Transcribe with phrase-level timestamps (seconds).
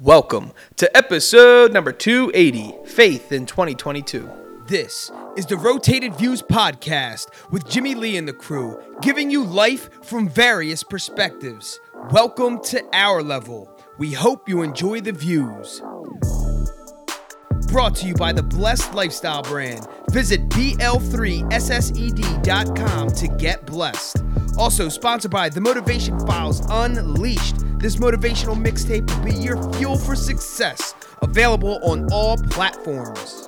[0.00, 4.28] Welcome to episode number 280 Faith in 2022.
[4.66, 9.88] This is the Rotated Views podcast with Jimmy Lee and the crew, giving you life
[10.02, 11.78] from various perspectives.
[12.10, 13.70] Welcome to our level.
[13.96, 15.80] We hope you enjoy the views.
[17.68, 19.86] Brought to you by the Blessed Lifestyle brand.
[20.10, 24.24] Visit BL3SSED.com to get blessed.
[24.58, 27.58] Also sponsored by The Motivation Files Unleashed.
[27.84, 30.94] This motivational mixtape will be your fuel for success.
[31.20, 33.46] Available on all platforms.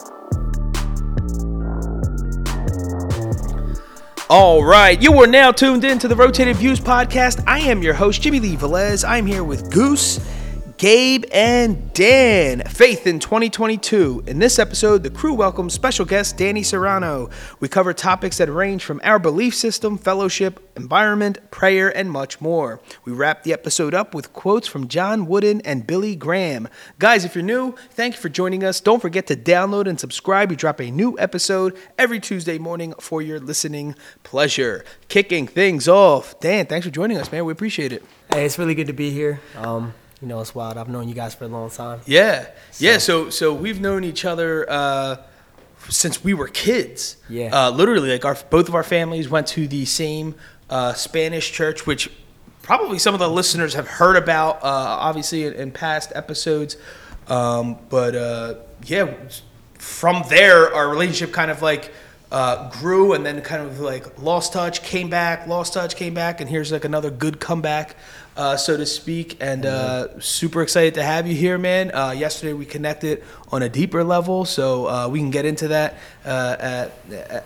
[4.28, 7.42] All right, you are now tuned in to the Rotated Views podcast.
[7.46, 9.08] I am your host, Jimmy Lee Velez.
[9.08, 10.20] I'm here with Goose,
[10.78, 12.60] Gabe, and Dan.
[12.68, 14.24] Faith in 2022.
[14.26, 17.30] In this episode, the crew welcomes special guest Danny Serrano.
[17.60, 22.78] We cover topics that range from our belief system, fellowship, environment, prayer, and much more.
[23.06, 26.68] We wrap the episode up with quotes from John Wooden and Billy Graham.
[26.98, 28.78] Guys, if you're new, thank you for joining us.
[28.78, 30.50] Don't forget to download and subscribe.
[30.50, 34.84] We drop a new episode every Tuesday morning for your listening pleasure.
[35.08, 37.46] Kicking things off, Dan, thanks for joining us, man.
[37.46, 38.04] We appreciate it.
[38.30, 39.40] Hey, it's really good to be here.
[39.56, 39.94] Um,
[40.26, 40.76] you know, it's wild.
[40.76, 42.00] I've known you guys for a long time.
[42.04, 42.98] Yeah, yeah.
[42.98, 45.18] So, so we've known each other uh,
[45.88, 47.16] since we were kids.
[47.28, 47.50] Yeah.
[47.52, 50.34] Uh, literally, like our both of our families went to the same
[50.68, 52.10] uh, Spanish church, which
[52.62, 56.76] probably some of the listeners have heard about, uh, obviously in, in past episodes.
[57.28, 58.54] Um, but uh,
[58.84, 59.14] yeah,
[59.78, 61.92] from there, our relationship kind of like
[62.32, 66.40] uh, grew and then kind of like lost touch, came back, lost touch, came back,
[66.40, 67.94] and here's like another good comeback,
[68.36, 69.36] uh, so to speak.
[69.40, 71.94] And uh, super excited to have you here, man.
[71.94, 75.98] Uh, yesterday we connected on a deeper level, so uh, we can get into that
[76.24, 76.92] uh, at,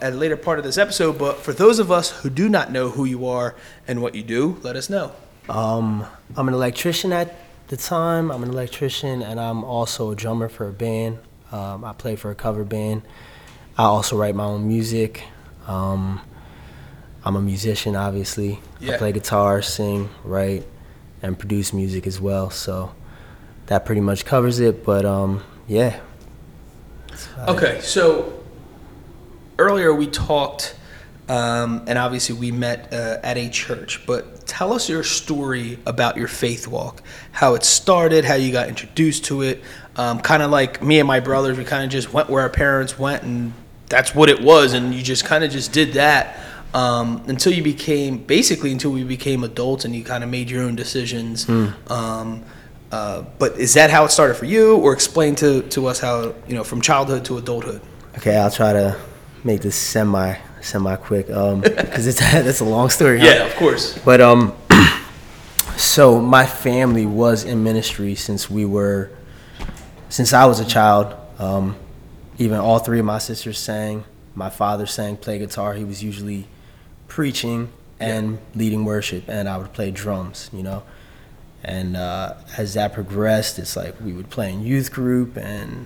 [0.02, 1.18] at a later part of this episode.
[1.18, 3.54] But for those of us who do not know who you are
[3.86, 5.12] and what you do, let us know.
[5.48, 7.34] Um, I'm an electrician at
[7.68, 8.30] the time.
[8.30, 11.18] I'm an electrician, and I'm also a drummer for a band.
[11.52, 13.02] Um, I play for a cover band.
[13.78, 15.24] I also write my own music.
[15.66, 16.20] Um,
[17.24, 18.60] I'm a musician, obviously.
[18.80, 18.94] Yeah.
[18.94, 20.64] I play guitar, sing, write,
[21.22, 22.50] and produce music as well.
[22.50, 22.94] So
[23.66, 24.84] that pretty much covers it.
[24.84, 26.00] But um, yeah,
[27.48, 28.42] Okay, so
[29.58, 30.76] earlier we talked,
[31.28, 34.06] um, and obviously we met uh, at a church.
[34.06, 38.68] But tell us your story about your faith walk, how it started, how you got
[38.68, 39.62] introduced to it.
[39.96, 42.50] Um, kind of like me and my brothers, we kind of just went where our
[42.50, 43.52] parents went, and
[43.88, 46.38] that's what it was, and you just kind of just did that
[46.74, 50.62] um, until you became basically until we became adults, and you kind of made your
[50.62, 51.48] own decisions.
[51.48, 52.44] Um,
[52.92, 56.34] uh, but is that how it started for you, or explain to, to us how
[56.48, 57.80] you know from childhood to adulthood?
[58.16, 58.36] okay.
[58.36, 58.98] I'll try to
[59.44, 63.20] make this semi semi quick because it's that's a long story.
[63.20, 63.46] huh?
[63.46, 63.98] of course.
[63.98, 64.54] But um,
[65.76, 69.10] so my family was in ministry since we were,
[70.08, 71.14] since I was a child.
[71.38, 71.76] Um,
[72.38, 74.04] even all three of my sisters sang.
[74.34, 75.74] My father sang, played guitar.
[75.74, 76.46] He was usually
[77.10, 80.48] preaching and leading worship, and I would play drums.
[80.54, 80.82] You know,
[81.62, 85.84] and uh, as that progressed, it's like we would play in youth group and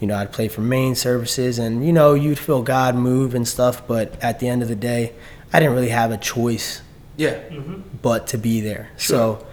[0.00, 3.46] you know, I'd play for main services and, you know, you'd feel God move and
[3.46, 5.12] stuff, but at the end of the day,
[5.52, 6.80] I didn't really have a choice
[7.18, 7.36] Yeah.
[8.00, 8.88] but to be there.
[8.96, 9.46] So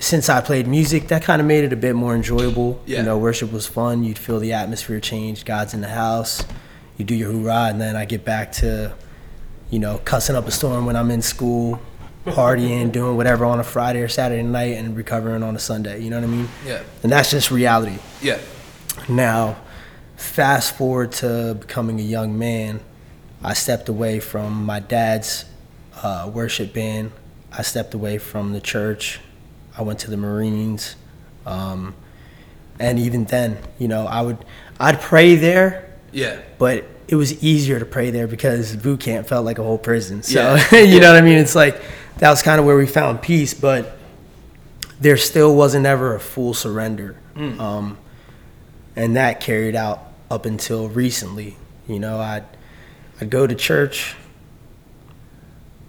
[0.00, 2.82] since I played music, that kind of made it a bit more enjoyable.
[2.86, 2.98] Yeah.
[2.98, 4.02] You know, worship was fun.
[4.02, 5.44] You'd feel the atmosphere change.
[5.44, 6.42] God's in the house.
[6.98, 8.94] You do your hoorah, and then I get back to,
[9.74, 11.80] you know, cussing up a storm when I'm in school,
[12.26, 16.00] partying, doing whatever on a Friday or Saturday night, and recovering on a Sunday.
[16.00, 16.48] You know what I mean?
[16.64, 16.80] Yeah.
[17.02, 17.98] And that's just reality.
[18.22, 18.38] Yeah.
[19.08, 19.56] Now,
[20.14, 22.78] fast forward to becoming a young man,
[23.42, 25.44] I stepped away from my dad's
[26.04, 27.10] uh, worship band.
[27.50, 29.18] I stepped away from the church.
[29.76, 30.94] I went to the Marines.
[31.46, 31.96] Um,
[32.78, 34.38] and even then, you know, I would,
[34.78, 36.40] I'd pray there, Yeah.
[36.58, 40.22] but it was easier to pray there because boot camp felt like a whole prison.
[40.22, 40.78] So, Yeah.
[40.80, 41.38] you know what I mean?
[41.38, 41.80] It's like,
[42.18, 43.96] that was kind of where we found peace, but
[45.00, 47.16] there still wasn't ever a full surrender.
[47.36, 47.98] Um,
[48.96, 50.00] and that carried out
[50.30, 51.56] up until recently.
[51.88, 52.44] You know, I'd,
[53.20, 54.14] I'd go to church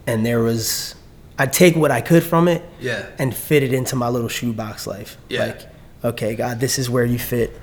[0.08, 0.96] and there was,
[1.38, 3.06] I'd take what I could from it Yeah.
[3.20, 5.18] and fit it into my little shoebox life.
[5.30, 5.46] Yeah.
[5.46, 5.62] Like,
[6.04, 7.60] okay, God, this is where you fit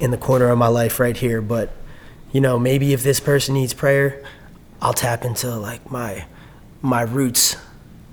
[0.00, 1.40] in the corner of my life right here.
[1.42, 1.70] But,
[2.32, 4.22] you know, maybe if this person needs prayer,
[4.80, 6.26] I'll tap into like my
[6.82, 7.56] my roots.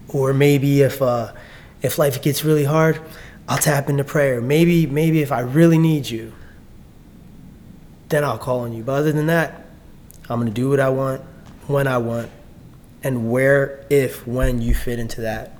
[0.08, 1.34] Or maybe if uh
[1.82, 3.02] if life gets really hard,
[3.48, 4.40] I'll tap into prayer.
[4.42, 6.32] Maybe maybe if I really need you,
[8.10, 8.84] then I'll call on you.
[8.84, 9.66] But other than that,
[10.30, 11.22] I'm gonna do what I want,
[11.68, 12.30] when I want,
[13.04, 15.58] and where, if, when you fit into that,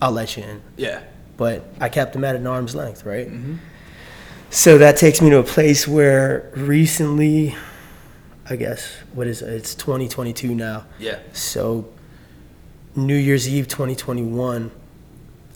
[0.00, 0.62] I'll let you in.
[0.76, 1.00] Yeah.
[1.36, 3.28] but I kept them at an arm's length, right?
[4.50, 7.54] So that takes me to a place where recently,
[8.48, 9.52] I guess, what is it?
[9.52, 10.86] It's 2022 now.
[10.98, 11.18] Yeah.
[11.34, 11.86] So,
[12.96, 14.70] New Year's Eve 2021,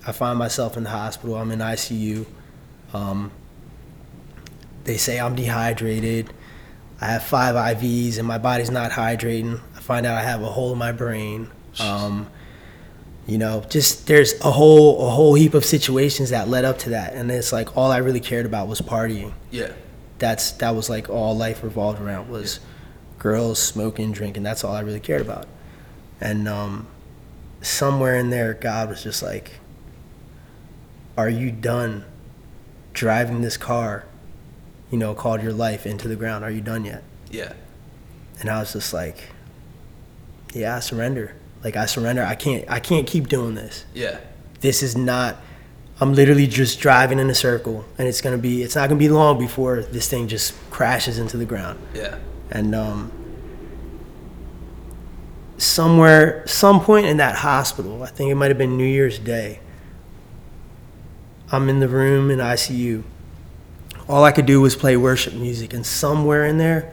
[0.06, 1.36] I find myself in the hospital.
[1.36, 2.26] I'm in ICU.
[2.92, 3.30] Um,
[4.84, 6.30] they say I'm dehydrated.
[7.00, 9.60] I have five IVs and my body's not hydrating.
[9.74, 11.50] I find out I have a hole in my brain.
[11.80, 12.28] Um,
[13.26, 16.90] you know, just there's a whole a whole heap of situations that led up to
[16.90, 19.32] that, and it's like all I really cared about was partying.
[19.50, 19.72] Yeah.
[20.19, 22.60] That's that was like all life revolved around was
[23.19, 24.42] girls, smoking, drinking.
[24.42, 25.46] That's all I really cared about.
[26.20, 26.88] And um,
[27.60, 29.52] somewhere in there, God was just like,
[31.16, 32.04] "Are you done
[32.92, 34.04] driving this car?
[34.90, 36.44] You know, called your life into the ground.
[36.44, 37.52] Are you done yet?" Yeah.
[38.40, 39.30] And I was just like,
[40.52, 41.36] "Yeah, I surrender.
[41.64, 42.24] Like I surrender.
[42.24, 42.64] I can't.
[42.70, 43.84] I can't keep doing this.
[43.94, 44.18] Yeah.
[44.60, 45.36] This is not."
[46.00, 48.62] I'm literally just driving in a circle, and it's gonna be.
[48.62, 52.16] It's not gonna be long before this thing just crashes into the ground Yeah.
[52.50, 53.12] and um,
[55.58, 59.60] somewhere some point in that hospital i think it might have been new year's day
[61.52, 63.02] i'm in the room in icu
[64.08, 66.92] all i could do was play worship music and somewhere in there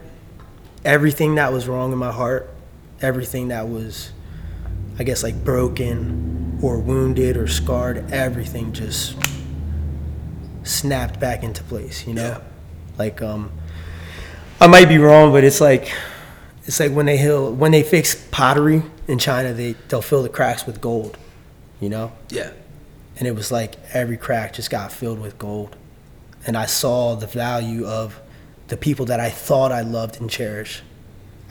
[0.84, 2.48] everything that was wrong in my heart
[3.02, 4.12] everything that was
[5.00, 9.16] i guess like broken or wounded or scarred everything just
[10.62, 12.40] snapped back into place you know Yeah.
[12.98, 13.50] like um
[14.62, 15.90] I might be wrong, but it's like
[16.66, 20.28] it's like when they heal when they fix pottery in China, they they'll fill the
[20.28, 21.16] cracks with gold,
[21.80, 22.12] you know.
[22.28, 22.50] Yeah.
[23.16, 25.76] And it was like every crack just got filled with gold,
[26.46, 28.20] and I saw the value of
[28.68, 30.82] the people that I thought I loved and cherished.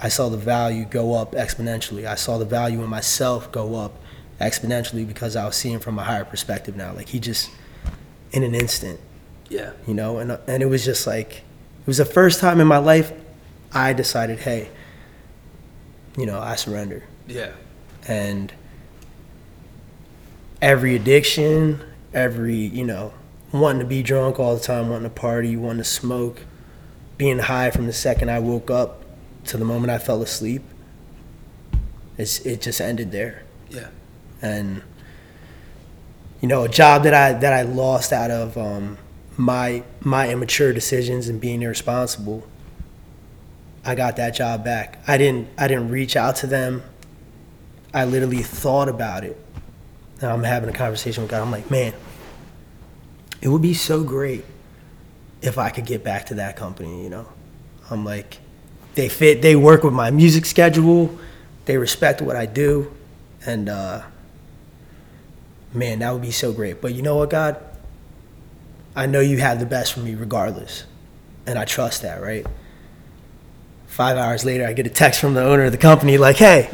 [0.01, 2.05] I saw the value go up exponentially.
[2.07, 3.93] I saw the value in myself go up
[4.39, 6.93] exponentially because I was seeing from a higher perspective now.
[6.93, 7.49] Like he just
[8.31, 8.99] in an instant
[9.49, 9.71] Yeah.
[9.87, 11.37] you know and and it was just like
[11.81, 13.11] it was the first time in my life
[13.73, 14.69] I decided hey
[16.17, 17.51] you know I surrender Yeah.
[18.07, 18.53] and
[20.61, 21.81] every addiction
[22.13, 23.13] every you know
[23.51, 26.41] wanting to be drunk all the time wanting to party wanting to smoke
[27.17, 28.98] being high from the second I woke up
[29.49, 30.61] to the moment I fell asleep
[32.17, 33.87] it's it just ended there Yeah.
[34.41, 34.81] and
[36.41, 38.97] you know a job that I that I lost out of um,
[39.37, 42.45] my my immature decisions and being irresponsible.
[43.85, 44.99] I got that job back.
[45.07, 46.83] I didn't I didn't reach out to them.
[47.93, 49.37] I literally thought about it.
[50.21, 51.41] Now I'm having a conversation with God.
[51.41, 51.93] I'm like, man,
[53.41, 54.45] it would be so great
[55.41, 57.03] if I could get back to that company.
[57.03, 57.27] You know,
[57.89, 58.39] I'm like,
[58.99, 59.41] they fit.
[59.41, 61.17] They work with my music schedule.
[61.65, 62.91] They respect what I do,
[63.45, 64.01] and uh,
[65.73, 66.81] man, that would be so great.
[66.81, 67.63] But you know what, God?
[68.95, 70.83] I know you have the best for me regardless.
[71.45, 72.45] And I trust that, right?
[73.87, 76.69] Five hours later, I get a text from the owner of the company like, hey,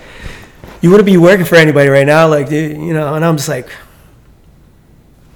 [0.82, 2.28] you wouldn't be working for anybody right now.
[2.28, 3.70] Like, dude, you know, and I'm just like,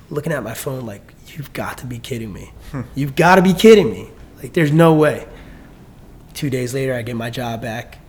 [0.10, 2.52] looking at my phone like, you've got to be kidding me.
[2.96, 4.10] You've got to be kidding me.
[4.42, 5.28] Like, there's no way.
[6.34, 8.00] Two days later, I get my job back.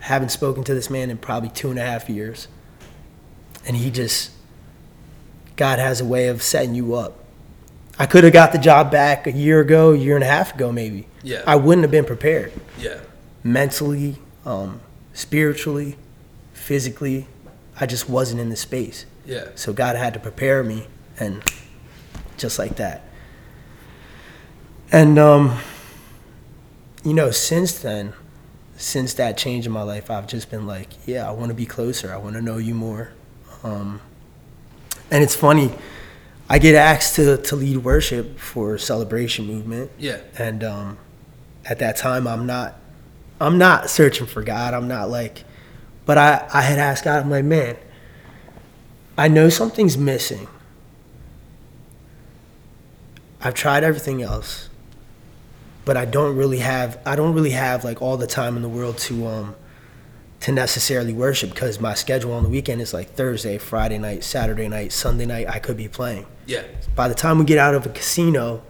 [0.00, 2.48] Haven't spoken to this man in probably two and a half years.
[3.66, 4.30] And he just,
[5.56, 7.18] God has a way of setting you up.
[7.98, 10.54] I could have got the job back a year ago, a year and a half
[10.54, 11.06] ago, maybe.
[11.22, 11.42] Yeah.
[11.46, 13.00] I wouldn't have been prepared Yeah.
[13.44, 14.80] mentally, um,
[15.12, 15.96] spiritually,
[16.54, 17.26] physically.
[17.78, 19.04] I just wasn't in the space.
[19.26, 19.48] Yeah.
[19.54, 20.86] So God had to prepare me,
[21.18, 21.42] and
[22.38, 23.02] just like that.
[24.90, 25.58] And, um,
[27.04, 28.12] you know, since then,
[28.76, 31.66] since that change in my life, I've just been like, yeah, I want to be
[31.66, 32.12] closer.
[32.12, 33.10] I want to know you more.
[33.62, 34.00] Um,
[35.10, 35.70] and it's funny,
[36.48, 40.18] I get asked to, to lead worship for Celebration Movement Yeah.
[40.38, 40.98] and um,
[41.66, 42.76] at that time i'm not
[43.38, 45.44] i'm not searching for god i'm not like
[46.06, 47.76] but i i had asked god i'm like man
[49.18, 50.48] i know something's missing
[53.42, 54.69] i've tried everything else
[55.84, 58.68] but i don't really have i don't really have like all the time in the
[58.68, 59.54] world to um
[60.40, 64.68] to necessarily worship because my schedule on the weekend is like thursday friday night saturday
[64.68, 66.62] night sunday night i could be playing Yeah.
[66.96, 68.62] by the time we get out of a casino,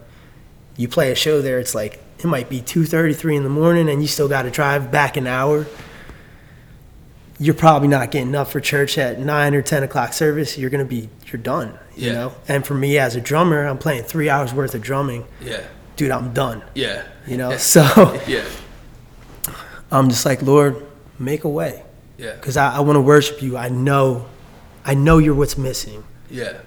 [0.77, 3.89] you play a show there, it's like it might be 2:30, 3 in the morning,
[3.89, 5.65] and you still got to drive back an hour.
[7.39, 10.57] You're probably not getting up for church at nine or 10 o'clock service.
[10.57, 12.13] You're gonna be, you're done, you Yeah.
[12.13, 12.33] know.
[12.47, 15.61] And for me as a drummer, I'm playing three hours worth of drumming, Yeah.
[15.95, 16.11] Dude.
[16.11, 17.03] I'm done, Yeah.
[17.27, 17.57] you know.
[17.57, 17.81] So
[18.27, 18.43] Yeah.
[19.91, 20.85] I'm just like, Lord,
[21.19, 21.83] make a way,
[22.17, 22.33] Yeah.
[22.35, 23.57] because I, I want to worship you.
[23.57, 24.25] I know,
[24.85, 26.03] I know you're what's missing.
[26.29, 26.59] Yeah.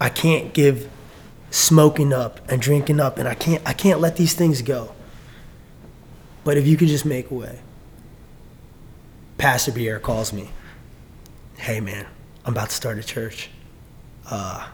[0.00, 0.88] I can't give
[1.50, 4.94] smoking up and drinking up and I can't I can't let these things go.
[6.44, 7.58] But if you could just make a way.
[9.36, 10.50] Pastor Pierre calls me.
[11.58, 12.06] Hey man,
[12.44, 13.50] I'm about to start a church.
[14.30, 14.68] Uh,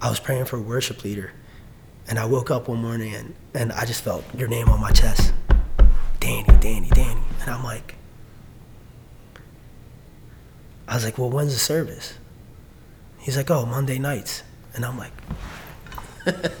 [0.00, 1.32] I was praying for a worship leader
[2.08, 4.90] and I woke up one morning and, and I just felt your name on my
[4.90, 5.32] chest.
[6.20, 7.20] Danny, Danny, Danny.
[7.40, 7.96] And I'm like,
[10.86, 12.14] I was like, well, when's the service?
[13.18, 14.42] He's like, oh, Monday nights.
[14.74, 15.12] And I'm like,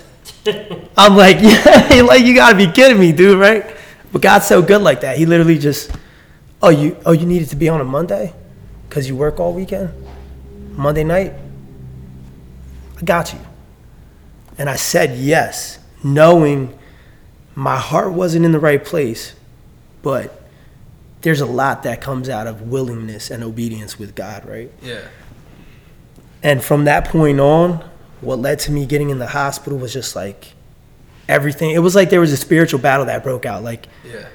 [0.96, 3.76] I'm like, yeah, like you gotta be kidding me, dude, right?
[4.12, 5.16] But God's so good like that.
[5.16, 5.90] He literally just,
[6.60, 8.34] oh, you, oh, you needed to be on a Monday,
[8.90, 9.92] cause you work all weekend.
[10.72, 11.34] Monday night,
[12.98, 13.38] I got you.
[14.62, 16.78] And I said yes, knowing
[17.56, 19.34] my heart wasn't in the right place,
[20.02, 20.40] but
[21.22, 24.70] there's a lot that comes out of willingness and obedience with God, right?
[24.80, 25.00] Yeah.
[26.44, 27.84] And from that point on,
[28.20, 30.52] what led to me getting in the hospital was just like
[31.28, 31.72] everything.
[31.72, 33.64] It was like there was a spiritual battle that broke out.
[33.64, 34.26] Like Yeah.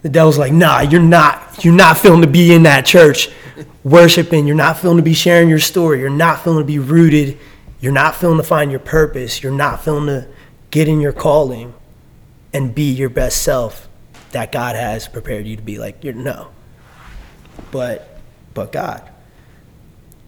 [0.00, 3.28] the devil's like, nah, you're not, you're not feeling to be in that church
[3.84, 4.46] worshiping.
[4.46, 6.00] You're not feeling to be sharing your story.
[6.00, 7.36] You're not feeling to be rooted.
[7.80, 9.42] You're not feeling to find your purpose.
[9.42, 10.28] You're not feeling to
[10.70, 11.74] get in your calling
[12.52, 13.88] and be your best self
[14.32, 15.78] that God has prepared you to be.
[15.78, 16.48] Like, you're no.
[17.70, 18.20] But,
[18.54, 19.10] but God.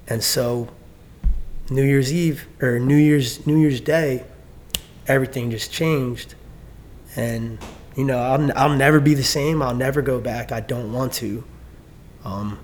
[0.08, 0.68] And so
[1.70, 4.24] New Year's Eve or New Year's New Year's Day,
[5.06, 6.34] everything just changed,
[7.16, 7.58] and
[7.96, 9.62] you know I'll I'll never be the same.
[9.62, 10.52] I'll never go back.
[10.52, 11.44] I don't want to.
[12.24, 12.58] Um,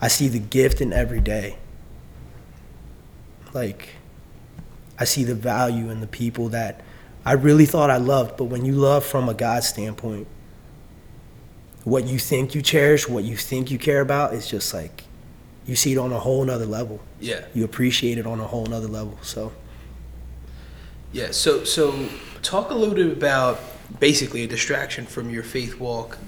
[0.00, 1.56] I see the gift in every day.
[3.54, 3.90] Like,
[4.98, 6.82] I see the value in the people that
[7.24, 10.26] I really thought I loved, but when you love from a God standpoint,
[11.84, 15.04] what you think you cherish, what you think you care about, is just like
[15.66, 17.40] you see it on a whole nother level Yeah.
[17.54, 19.18] you appreciate it on a whole nother level.
[19.22, 19.52] So
[21.12, 21.30] Yeah.
[21.30, 22.08] So so
[22.42, 23.60] talk a little bit about
[24.00, 26.18] basically a distraction from your faith walk,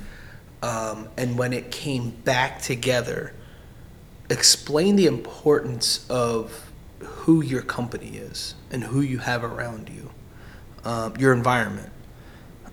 [0.62, 3.32] um, and when it came back together.
[4.28, 6.65] Explain the importance of
[7.00, 10.10] who your company is and who you have around you,
[10.84, 11.92] um, your environment.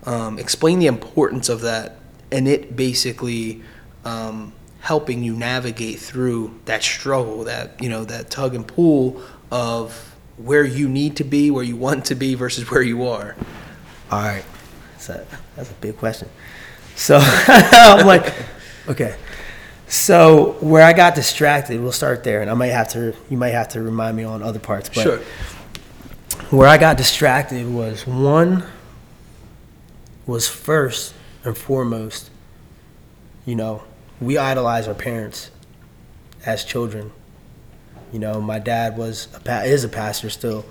[0.04, 1.98] Um, explain the importance of that,
[2.30, 3.62] and it basically
[4.04, 10.14] um, helping you navigate through that struggle, that you know, that tug and pull of
[10.36, 13.36] where you need to be, where you want to be, versus where you are.
[14.10, 14.44] all right,
[14.92, 15.26] that's a,
[15.56, 16.28] that's a big question.
[16.96, 18.34] So I'm like,
[18.88, 19.16] okay.
[19.86, 23.14] So where I got distracted, we'll start there, and I might have to.
[23.28, 24.88] You might have to remind me on other parts.
[24.88, 25.18] But sure.
[26.50, 28.64] where I got distracted was one
[30.26, 31.14] was first
[31.44, 32.30] and foremost,
[33.44, 33.82] you know,
[34.20, 35.50] we idolize our parents
[36.46, 37.12] as children.
[38.12, 40.64] You know, my dad was a is a pastor still,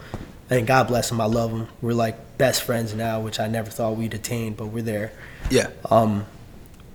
[0.50, 1.22] and God bless him.
[1.22, 1.68] I love him.
[1.82, 5.12] We're like best friends now, which I never thought we'd attain, but we're there.
[5.52, 5.68] Yeah.
[5.90, 6.26] Um,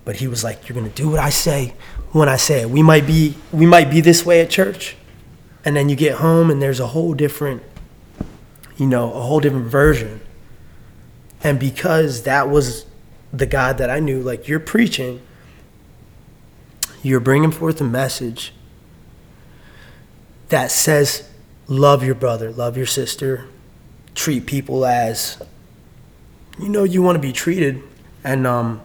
[0.05, 1.75] but he was like, "You're gonna do what I say
[2.11, 2.69] when I say it.
[2.69, 4.95] We might be we might be this way at church,
[5.63, 7.63] and then you get home and there's a whole different,
[8.77, 10.21] you know, a whole different version.
[11.43, 12.85] And because that was
[13.31, 15.21] the God that I knew, like you're preaching,
[17.01, 18.53] you're bringing forth a message
[20.49, 21.29] that says,
[21.67, 23.45] love your brother, love your sister,
[24.15, 25.41] treat people as
[26.59, 27.81] you know you want to be treated,
[28.23, 28.81] and um,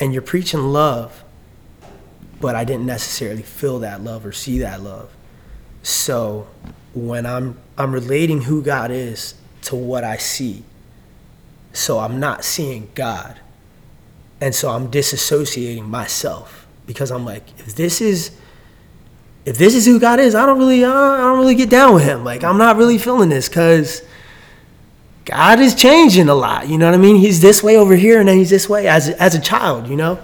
[0.00, 1.22] and you're preaching love,
[2.40, 5.10] but I didn't necessarily feel that love or see that love.
[5.82, 6.46] So
[6.94, 10.64] when I'm I'm relating who God is to what I see.
[11.72, 13.38] So I'm not seeing God.
[14.40, 18.36] And so I'm disassociating myself because I'm like if this is
[19.44, 21.94] if this is who God is, I don't really uh, I don't really get down
[21.94, 22.24] with him.
[22.24, 24.02] Like I'm not really feeling this cuz
[25.24, 26.68] God is changing a lot.
[26.68, 27.16] You know what I mean?
[27.16, 29.86] He's this way over here, and then he's this way as as a child.
[29.86, 30.18] You know,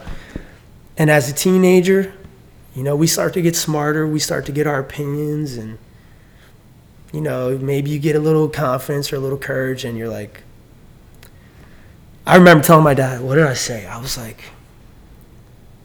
[0.97, 2.13] and as a teenager,
[2.75, 4.07] you know, we start to get smarter.
[4.07, 5.79] We start to get our opinions, and
[7.13, 10.43] you know, maybe you get a little confidence or a little courage, and you're like.
[12.27, 14.43] I remember telling my dad, "What did I say?" I was like,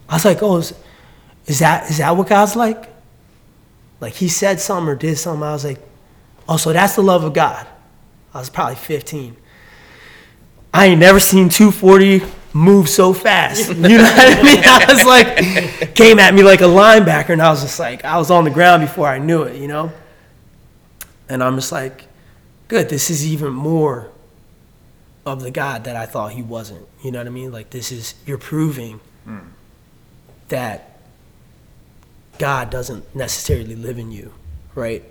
[0.08, 0.72] "I was like, oh, is,
[1.46, 2.88] is that is that what God's like?"
[4.00, 5.42] Like he said something or did something.
[5.42, 5.78] I was like,
[6.48, 7.66] "Oh, so that's the love of God."
[8.32, 9.36] I was probably 15.
[10.72, 13.68] I ain't never seen 240 move so fast.
[13.74, 14.62] You know what I mean?
[14.64, 18.18] I was like, came at me like a linebacker, and I was just like, I
[18.18, 19.92] was on the ground before I knew it, you know?
[21.28, 22.06] And I'm just like,
[22.68, 24.10] good, this is even more
[25.24, 26.86] of the God that I thought he wasn't.
[27.02, 27.52] You know what I mean?
[27.52, 29.38] Like, this is, you're proving hmm.
[30.48, 30.98] that
[32.38, 34.32] God doesn't necessarily live in you,
[34.74, 35.04] right?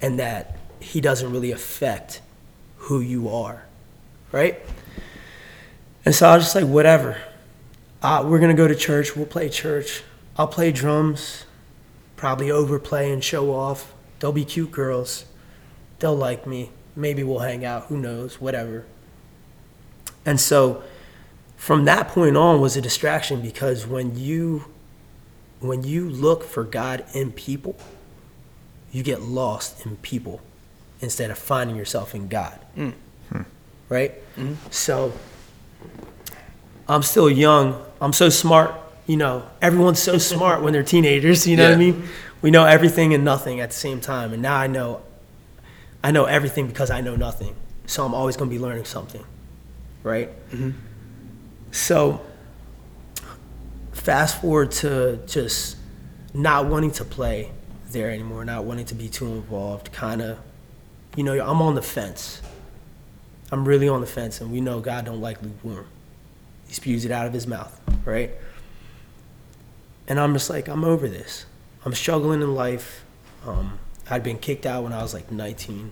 [0.00, 2.20] and that he doesn't really affect
[2.76, 3.64] who you are,
[4.32, 4.60] right?
[6.06, 7.18] And so I was just like, whatever.
[8.00, 9.16] Uh, we're gonna go to church.
[9.16, 10.04] We'll play church.
[10.38, 11.44] I'll play drums,
[12.14, 13.92] probably overplay and show off.
[14.20, 15.24] They'll be cute girls.
[15.98, 16.70] They'll like me.
[16.94, 17.86] Maybe we'll hang out.
[17.86, 18.40] Who knows?
[18.40, 18.86] Whatever.
[20.24, 20.82] And so,
[21.56, 24.66] from that point on, was a distraction because when you
[25.58, 27.76] when you look for God in people,
[28.92, 30.40] you get lost in people
[31.00, 32.60] instead of finding yourself in God.
[33.88, 34.14] Right?
[34.70, 35.12] So
[36.88, 37.82] I'm still young.
[38.00, 38.74] I'm so smart.
[39.06, 41.46] You know, everyone's so smart when they're teenagers.
[41.46, 42.04] You know what I mean?
[42.42, 44.32] We know everything and nothing at the same time.
[44.32, 45.02] And now I know,
[46.02, 47.54] I know everything because I know nothing.
[47.86, 49.24] So I'm always going to be learning something.
[50.02, 50.28] Right?
[50.50, 50.70] Mm-hmm.
[51.72, 52.20] So
[53.92, 55.76] fast forward to just
[56.32, 57.50] not wanting to play
[57.90, 60.38] there anymore, not wanting to be too involved, kind of,
[61.16, 62.42] you know, I'm on the fence.
[63.50, 65.86] I'm really on the fence, and we know God don't like lukewarm.
[66.76, 68.32] Spews it out of his mouth, right?
[70.06, 71.46] And I'm just like, I'm over this.
[71.86, 73.02] I'm struggling in life.
[73.46, 73.78] Um,
[74.10, 75.90] I'd been kicked out when I was like 19.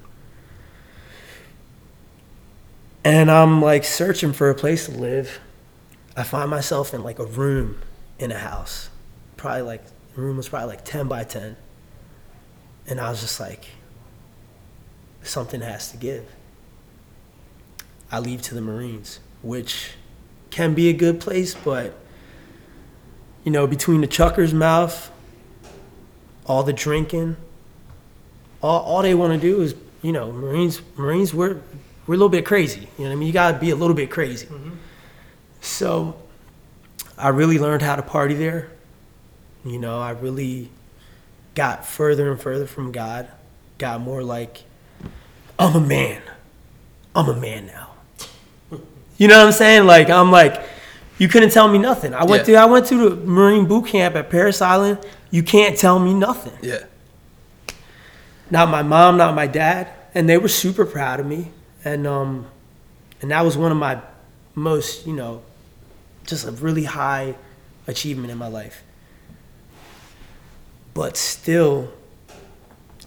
[3.02, 5.40] And I'm like searching for a place to live.
[6.18, 7.80] I find myself in like a room
[8.18, 8.90] in a house.
[9.38, 11.56] Probably like, the room was probably like 10 by 10.
[12.88, 13.68] And I was just like,
[15.22, 16.26] something has to give.
[18.12, 19.92] I leave to the Marines, which
[20.54, 21.92] can be a good place, but
[23.42, 25.10] you know, between the chucker's mouth,
[26.46, 27.36] all the drinking,
[28.62, 31.60] all, all they want to do is, you know, Marines, Marines, we're,
[32.06, 32.82] we're a little bit crazy.
[32.96, 33.26] You know what I mean?
[33.26, 34.46] You got to be a little bit crazy.
[34.46, 34.76] Mm-hmm.
[35.60, 36.16] So
[37.18, 38.70] I really learned how to party there.
[39.64, 40.70] You know, I really
[41.56, 43.28] got further and further from God,
[43.78, 44.62] got more like,
[45.58, 46.22] I'm a man.
[47.12, 47.93] I'm a man now.
[49.24, 49.86] You know what I'm saying?
[49.86, 50.62] Like I'm like,
[51.16, 52.12] you couldn't tell me nothing.
[52.12, 52.56] I went Yeah.
[52.56, 54.98] to I went to the Marine boot camp at Parris Island.
[55.30, 56.52] You can't tell me nothing.
[56.60, 56.84] Yeah.
[58.50, 61.52] Not my mom, not my dad, and they were super proud of me.
[61.86, 62.48] And um,
[63.22, 64.02] and that was one of my
[64.54, 65.40] most, you know,
[66.26, 67.34] just a really high
[67.86, 68.82] achievement in my life.
[70.92, 71.94] But still,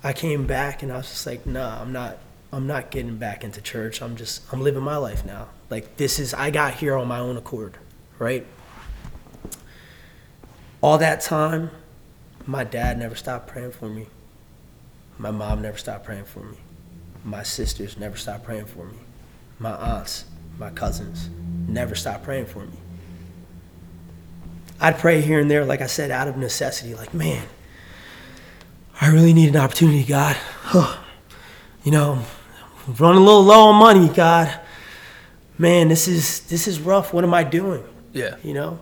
[0.03, 2.17] I came back and I was just like, nah, I'm not
[2.51, 4.01] I'm not getting back into church.
[4.01, 5.49] I'm just I'm living my life now.
[5.69, 7.77] Like this is I got here on my own accord,
[8.19, 8.45] right?
[10.82, 11.71] All that time,
[12.45, 14.08] my dad never stopped praying for me.
[15.17, 16.58] My mom never stopped praying for me.
[17.23, 18.99] My sisters never stopped praying for me.
[19.60, 20.25] My aunts,
[20.58, 21.30] my cousins
[21.67, 22.77] never stopped praying for me.
[24.80, 27.47] I'd pray here and there, like I said, out of necessity, like, man,
[29.01, 30.38] I really need an opportunity, God.
[31.84, 32.23] you know,
[32.99, 34.60] running a little low on money, God.
[35.58, 37.13] Man, this is this is rough.
[37.13, 37.84] What am I doing?
[38.13, 38.36] Yeah.
[38.43, 38.80] You know?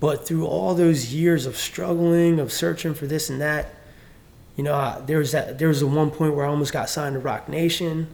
[0.00, 3.74] But through all those years of struggling, of searching for this and that,
[4.56, 6.88] you know, I, there was that there was a one point where I almost got
[6.88, 8.08] signed to Roc Nation.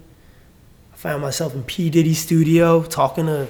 [0.92, 3.48] I found myself in P Diddy studio talking to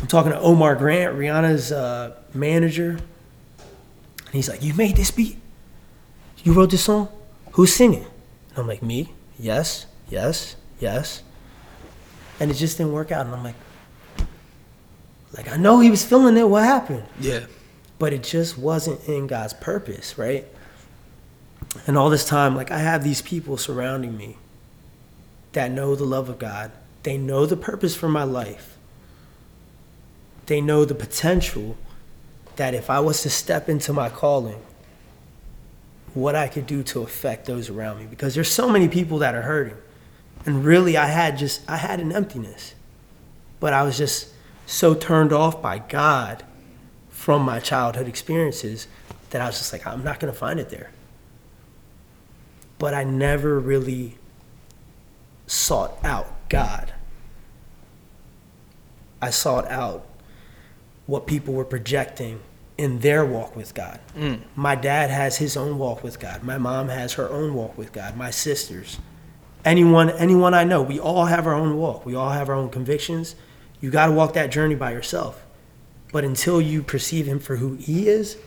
[0.00, 2.90] I'm talking to Omar Grant, Rihanna's uh, manager.
[2.90, 5.38] And he's like, "You made this beat?
[6.44, 7.08] You wrote this song?
[7.52, 8.04] Who's singing?"
[8.50, 9.12] And I'm like, "Me?
[9.38, 11.22] Yes, yes, yes."
[12.38, 13.26] And it just didn't work out.
[13.26, 13.54] And I'm like,
[15.36, 16.48] like I know he was feeling it.
[16.48, 17.04] What happened?
[17.20, 17.46] Yeah.
[17.98, 20.46] but it just wasn't in God's purpose, right?
[21.86, 24.36] And all this time, like I have these people surrounding me
[25.52, 26.72] that know the love of God.
[27.02, 28.76] They know the purpose for my life.
[30.46, 31.76] They know the potential
[32.56, 34.60] that if I was to step into my calling,
[36.14, 38.06] what I could do to affect those around me.
[38.06, 39.76] Because there's so many people that are hurting.
[40.46, 42.74] And really I had just I had an emptiness.
[43.60, 44.28] But I was just
[44.66, 46.44] so turned off by God
[47.10, 48.86] from my childhood experiences
[49.30, 50.90] that I was just like, I'm not going to find it there.
[52.78, 54.18] But I never really
[55.46, 56.92] sought out God.
[59.20, 60.06] I sought out
[61.06, 62.40] what people were projecting
[62.76, 64.00] in their walk with God.
[64.14, 64.42] Mm.
[64.54, 66.42] My dad has his own walk with God.
[66.42, 68.16] My mom has her own walk with God.
[68.16, 68.98] My sisters,
[69.66, 72.06] anyone, anyone I know, we all have our own walk.
[72.06, 73.34] We all have our own convictions.
[73.80, 75.44] You got to walk that journey by yourself.
[76.12, 78.38] But until you perceive him for who he is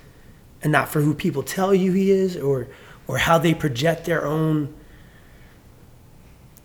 [0.64, 2.68] and not for who people tell you he is or
[3.08, 4.74] or how they project their own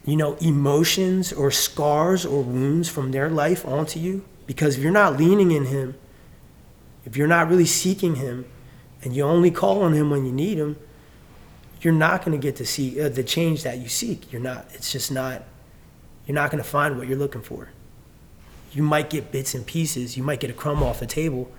[0.05, 4.93] you know emotions or scars or wounds from their life onto you because if you're
[4.93, 5.95] not leaning in him
[7.05, 8.45] if you're not really seeking him
[9.03, 10.77] and you only call on him when you need him
[11.85, 14.33] you're not going to get to see uh, the change that you seek.
[14.33, 14.67] You're not.
[14.73, 15.43] It's just not.
[16.27, 17.69] You're not going to find what you're looking for.
[18.73, 20.17] You might get bits and pieces.
[20.17, 21.53] You might get a crumb off the table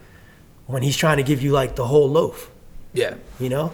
[0.66, 2.50] when he's trying to give you like the whole loaf.
[2.94, 3.16] Yeah.
[3.40, 3.74] You know.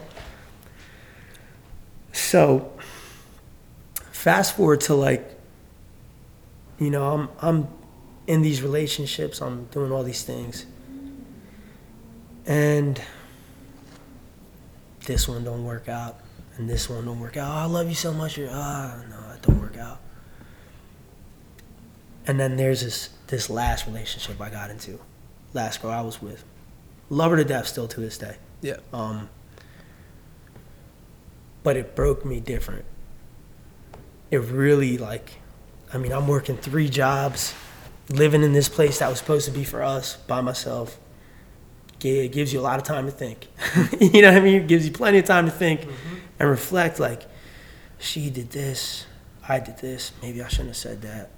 [2.12, 2.74] So,
[4.12, 5.40] fast forward to like,
[6.78, 7.68] you know, I'm I'm
[8.28, 9.42] in these relationships.
[9.42, 10.66] I'm doing all these things,
[12.46, 13.02] and
[15.06, 16.20] this one don't work out,
[16.58, 17.50] and this one don't work out.
[17.52, 18.40] Oh, I love you so much.
[18.40, 20.00] Ah, no, it don't work out.
[22.28, 25.00] And then there's this this last relationship I got into,
[25.54, 26.44] last girl I was with,
[27.10, 28.36] love her to death still to this day.
[28.62, 28.78] Yeah.
[28.94, 29.30] Um,
[31.64, 32.86] but it broke me different.
[34.30, 35.40] It really like,
[35.94, 37.54] I mean, I'm working three jobs,
[38.10, 41.00] living in this place that was supposed to be for us by myself.
[42.04, 43.48] It gives you a lot of time to think.
[44.00, 44.62] you know what I mean?
[44.64, 45.88] It gives you plenty of time to think
[46.42, 47.00] and reflect.
[47.00, 47.22] Like,
[48.00, 49.06] she did this,
[49.48, 50.12] I did this.
[50.22, 51.30] Maybe I shouldn't have said that.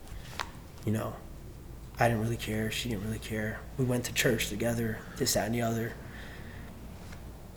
[0.86, 1.14] You know,
[2.00, 2.72] I didn't really care.
[2.72, 3.60] She didn't really care.
[3.78, 5.94] We went to church together, this, that, and the other.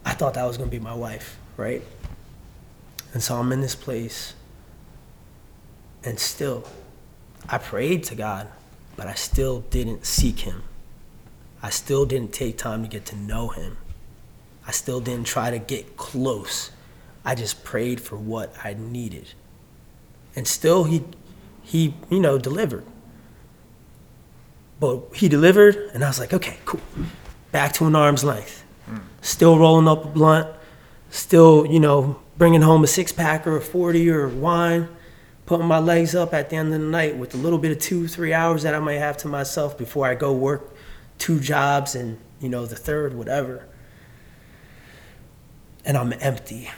[0.05, 1.83] I thought that was gonna be my wife, right?
[3.15, 4.35] And so I'm in this place,
[6.05, 6.69] and still,
[7.49, 8.49] I prayed to God,
[8.97, 10.65] but I still didn't seek Him.
[11.63, 13.79] I still didn't take time to get to know Him.
[14.67, 16.71] I still didn't try to get close.
[17.27, 19.35] I just prayed for what I needed.
[20.37, 21.03] And still, He,
[21.63, 22.85] He, you know, delivered.
[24.79, 26.81] But He delivered, and I was like, okay, cool.
[27.51, 28.99] Back to an arm's length hmm.
[29.21, 30.49] still rolling up a blunt,
[31.11, 34.89] still, you know, bringing home a six pack or a 40 or wine,
[35.47, 37.79] putting my legs up at the end of the night with a little bit of
[37.79, 40.75] two, three hours that I might have to myself before I go work
[41.19, 43.67] two jobs and, you know, the third, whatever.
[45.85, 46.71] And I'm empty.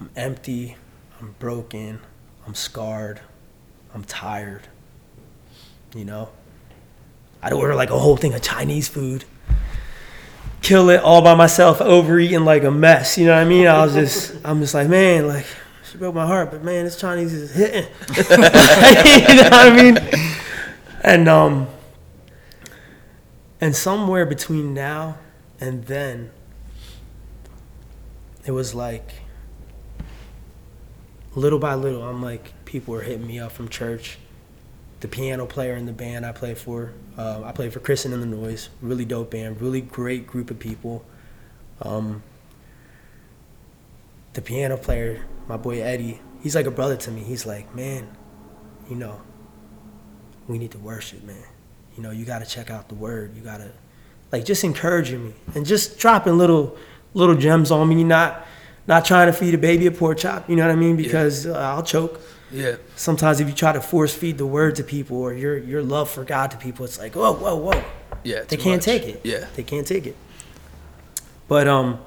[0.00, 0.76] I'm empty.
[1.20, 2.00] I'm broken.
[2.46, 3.20] I'm scarred.
[3.94, 4.68] I'm tired.
[5.94, 6.28] You know?
[7.42, 9.24] I'd order like a whole thing of Chinese food
[10.66, 13.16] kill it all by myself, overeating like a mess.
[13.16, 13.66] You know what I mean?
[13.66, 15.46] I was just, I'm just like, man, like
[15.90, 17.84] she broke my heart, but man, this Chinese is hitting.
[18.16, 19.98] you know what I mean?
[21.02, 21.68] And um,
[23.60, 25.18] and somewhere between now
[25.60, 26.30] and then,
[28.44, 29.14] it was like,
[31.36, 34.18] little by little, I'm like, people were hitting me up from church.
[35.00, 38.22] The piano player in the band I play for, uh, I play for Kristen and
[38.22, 38.70] the Noise.
[38.80, 41.04] Really dope band, really great group of people.
[41.82, 42.22] Um,
[44.32, 47.22] the piano player, my boy Eddie, he's like a brother to me.
[47.22, 48.08] He's like, man,
[48.88, 49.20] you know,
[50.48, 51.44] we need to worship, man.
[51.96, 53.36] You know, you got to check out the word.
[53.36, 53.70] You got to,
[54.32, 56.76] like, just encouraging me and just dropping little,
[57.14, 58.04] little gems on me.
[58.04, 58.46] Not,
[58.88, 60.48] not trying to feed a baby a pork chop.
[60.48, 60.96] You know what I mean?
[60.96, 62.20] Because uh, I'll choke.
[62.50, 62.76] Yeah.
[62.94, 66.10] Sometimes if you try to force feed the word to people or your your love
[66.10, 67.84] for God to people, it's like, whoa, whoa, whoa.
[68.22, 68.42] Yeah.
[68.42, 68.84] They can't much.
[68.84, 69.20] take it.
[69.24, 69.46] Yeah.
[69.56, 70.16] They can't take it.
[71.48, 72.00] But um,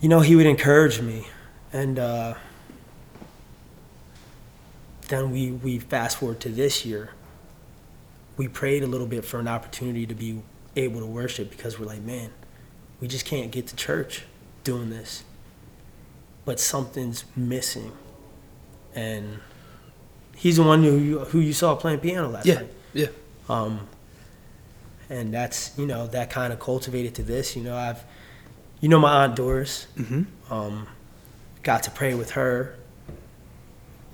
[0.00, 1.28] you know, he would encourage me,
[1.72, 2.34] and uh,
[5.08, 7.10] then we we fast forward to this year.
[8.36, 10.42] We prayed a little bit for an opportunity to be
[10.74, 12.30] able to worship because we're like, man,
[13.00, 14.24] we just can't get to church
[14.64, 15.22] doing this.
[16.44, 17.92] But something's missing,
[18.94, 19.38] and
[20.36, 22.54] he's the one who you, who you saw playing piano last Yeah.
[22.56, 22.70] night.
[22.94, 23.06] Yeah.
[23.48, 23.86] Um,
[25.08, 27.54] and that's you know that kind of cultivated to this.
[27.54, 28.02] You know, I've,
[28.80, 29.86] you know, my aunt Doris.
[29.96, 30.52] Mm-hmm.
[30.52, 30.88] Um,
[31.62, 32.76] got to pray with her.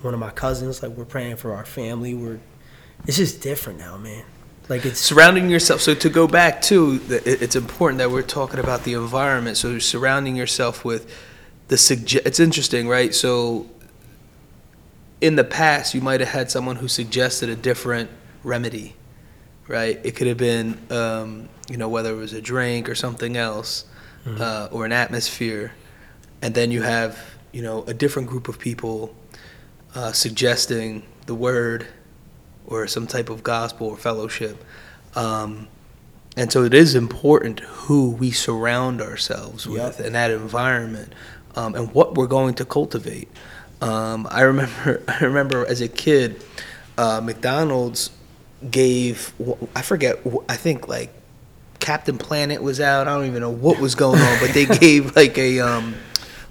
[0.03, 2.15] One of my cousins, like we're praying for our family.
[2.15, 2.39] We're,
[3.07, 4.25] it's just different now, man.
[4.69, 8.85] Like it's surrounding yourself so to go back to it's important that we're talking about
[8.85, 11.11] the environment so surrounding yourself with
[11.69, 13.67] the it's interesting right so
[15.21, 18.11] in the past you might have had someone who suggested a different
[18.43, 18.95] remedy
[19.67, 23.37] right it could have been um, you know whether it was a drink or something
[23.37, 23.85] else
[24.27, 25.73] uh, or an atmosphere
[26.43, 27.19] and then you have
[27.53, 29.15] you know a different group of people
[29.95, 31.87] uh, suggesting the word
[32.67, 34.63] or some type of gospel or fellowship.
[35.17, 35.69] Um,
[36.37, 40.07] and so it is important who we surround ourselves with Yep.
[40.07, 41.13] in that environment
[41.57, 43.29] um, and what we're going to cultivate.
[43.81, 46.43] Um, I remember, I remember as a kid,
[46.97, 48.11] uh, McDonald's
[48.71, 49.33] gave
[49.77, 51.13] I forget I think like
[51.79, 53.07] Captain Planet was out.
[53.07, 55.95] I don't even know what was going on, but they gave like a um,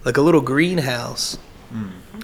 [0.06, 1.38] like a little greenhouse.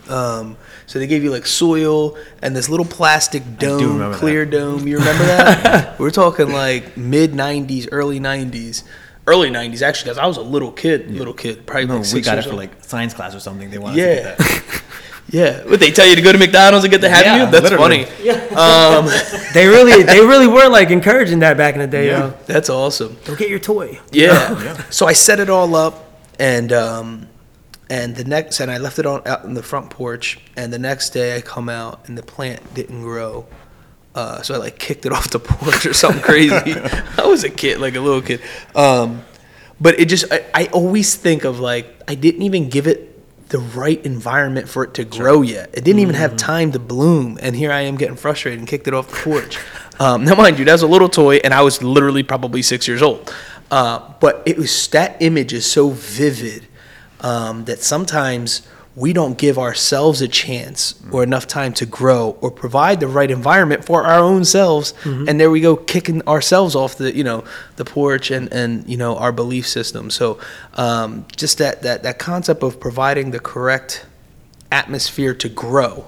[0.10, 4.88] Um, so they gave you like soil and this little plastic dome, remember clear dome.
[4.88, 6.00] You remember that?
[6.00, 8.84] We're talking like mid '90s, early '90s.
[9.28, 12.22] Early '90s actually, because I was a little kid, little kid, probably No, like we
[12.22, 13.70] got it for like science class or something.
[13.70, 14.24] They wanted us to Yeah.
[14.24, 14.82] get that.
[15.30, 17.46] Yeah, would they tell you to go to McDonald's and get the Happy Yeah, Meal?
[17.48, 18.04] That's literally.
[18.06, 18.50] funny.
[18.52, 19.06] Um,
[19.54, 22.08] They really, they really were like encouraging that back in the day.
[22.08, 22.28] Yeah.
[22.28, 22.34] Yo.
[22.46, 23.18] that's awesome.
[23.26, 24.00] Go get your toy.
[24.12, 24.60] Yeah.
[24.64, 24.84] Yeah.
[24.90, 26.06] So I set it all up,
[26.40, 27.28] and um,
[27.90, 30.40] and the next, and I left it on out in the front porch.
[30.58, 33.46] And the next day, I come out, and the plant didn't grow.
[34.16, 36.56] Uh, so I like kicked it off the porch or something crazy.
[37.18, 38.42] I was a kid, like a little kid.
[38.76, 39.24] Um,
[39.82, 43.10] but it just, I, I always think of like I didn't even give it
[43.50, 45.70] the right environment for it to grow yet.
[45.74, 48.88] It didn't even have time to bloom, and here I am getting frustrated and kicked
[48.88, 49.60] it off the porch.
[50.00, 52.88] Um, now, mind you, that was a little toy, and I was literally probably six
[52.88, 53.32] years old.
[53.70, 56.68] Uh, but it was that image is so vivid
[57.22, 62.52] um, that sometimes we don't give ourselves a chance or enough time to grow or
[62.52, 64.94] provide the right environment for our own selves.
[65.28, 67.44] And there we go kicking ourselves off the you know
[67.78, 70.12] the porch and and you know our belief system.
[70.12, 70.40] So
[70.76, 74.06] um, just that that that concept of providing the correct
[74.72, 76.08] atmosphere to grow.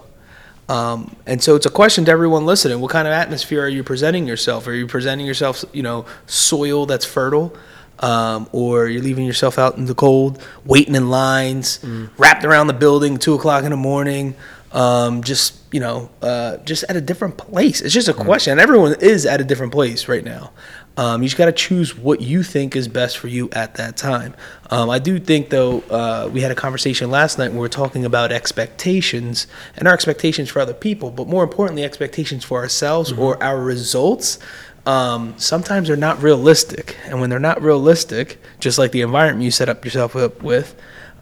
[0.67, 2.81] Um, and so it's a question to everyone listening.
[2.81, 4.67] What kind of atmosphere are you presenting yourself?
[4.67, 7.55] Are you presenting yourself you know soil that's fertile
[7.99, 11.79] um, or you're leaving yourself out in the cold, waiting in lines,
[12.17, 14.35] wrapped around the building, two o'clock in the morning,
[14.71, 17.81] um, just you know, uh, just at a different place.
[17.81, 20.51] It's just a question, and everyone is at a different place right now.
[20.97, 23.97] Um, you just got to choose what you think is best for you at that
[23.97, 24.33] time.
[24.69, 27.49] Um, I do think, though, uh, we had a conversation last night.
[27.49, 31.83] Where we were talking about expectations and our expectations for other people, but more importantly,
[31.83, 34.39] expectations for ourselves or our results
[34.85, 36.97] um, sometimes they're not realistic.
[37.05, 40.75] And when they're not realistic, just like the environment you set up yourself up with,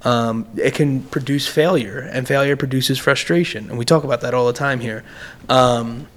[0.03, 3.69] um, it can produce failure, and failure produces frustration.
[3.69, 5.03] And we talk about that all the time here.
[5.47, 6.07] Um,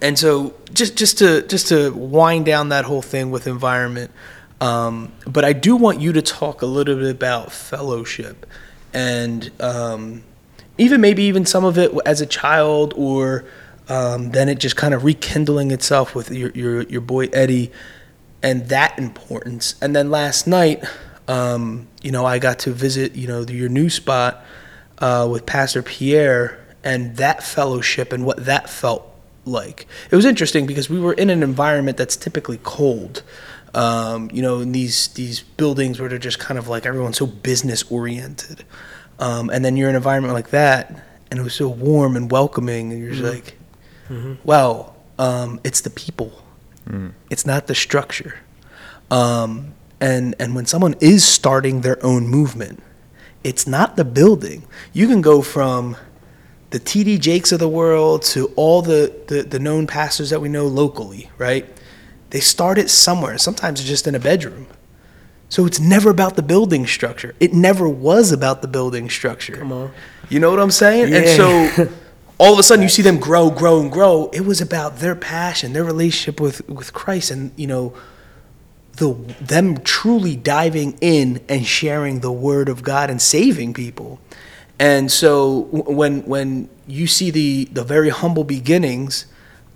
[0.00, 4.10] and so, just just to just to wind down that whole thing with environment,
[4.62, 8.46] um, but I do want you to talk a little bit about fellowship,
[8.94, 10.22] and um,
[10.78, 13.44] even maybe even some of it as a child or
[13.88, 17.72] um, then it just kind of rekindling itself with your, your, your boy Eddie
[18.42, 19.74] and that importance.
[19.80, 20.84] And then last night,
[21.28, 24.44] um, you know, I got to visit, you know, your new spot
[24.98, 29.08] uh, with Pastor Pierre and that fellowship and what that felt
[29.44, 29.86] like.
[30.10, 33.22] It was interesting because we were in an environment that's typically cold.
[33.74, 37.26] Um, you know, in these these buildings where they're just kind of like everyone's so
[37.26, 38.64] business oriented,
[39.18, 40.90] um, and then you're in an environment like that,
[41.30, 43.56] and it was so warm and welcoming, and you're just like,
[44.44, 46.32] well, um, it's the people.
[47.30, 48.34] It's not the structure.
[49.10, 52.82] Um, and and when someone is starting their own movement,
[53.44, 54.64] it's not the building.
[54.92, 55.96] You can go from
[56.70, 60.48] the TD Jakes of the world to all the, the, the known pastors that we
[60.48, 61.66] know locally, right?
[62.30, 63.36] They start it somewhere.
[63.38, 64.66] Sometimes it's just in a bedroom.
[65.50, 67.34] So it's never about the building structure.
[67.40, 69.56] It never was about the building structure.
[69.56, 69.90] Come on.
[70.30, 71.12] You know what I'm saying?
[71.12, 71.36] And Yeah.
[71.36, 71.68] so
[72.42, 74.28] all of a sudden you see them grow, grow, and grow.
[74.32, 77.94] It was about their passion, their relationship with, with Christ, and you know,
[78.94, 84.18] the them truly diving in and sharing the word of God and saving people.
[84.80, 89.26] And so when when you see the the very humble beginnings,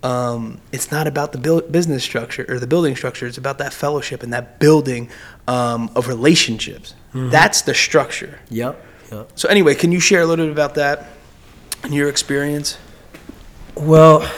[0.03, 3.25] um, it's not about the build, business structure or the building structure.
[3.27, 5.09] It's about that fellowship and that building
[5.47, 6.95] um, of relationships.
[7.13, 8.39] That's the structure.
[8.49, 8.85] Yep.
[9.09, 9.31] Yep.
[9.35, 11.16] So anyway, can you share a little bit about that
[11.87, 12.77] and your experience?
[13.75, 14.29] Well,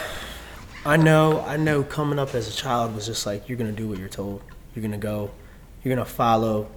[0.86, 1.82] I know, I know.
[1.82, 4.40] Coming up as a child was just like you're gonna do what you're told.
[4.74, 5.32] You're gonna go.
[5.82, 6.68] You're gonna follow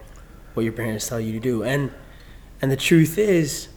[0.55, 1.63] what your parents tell you to do.
[1.63, 1.91] And
[2.61, 3.67] and the truth is,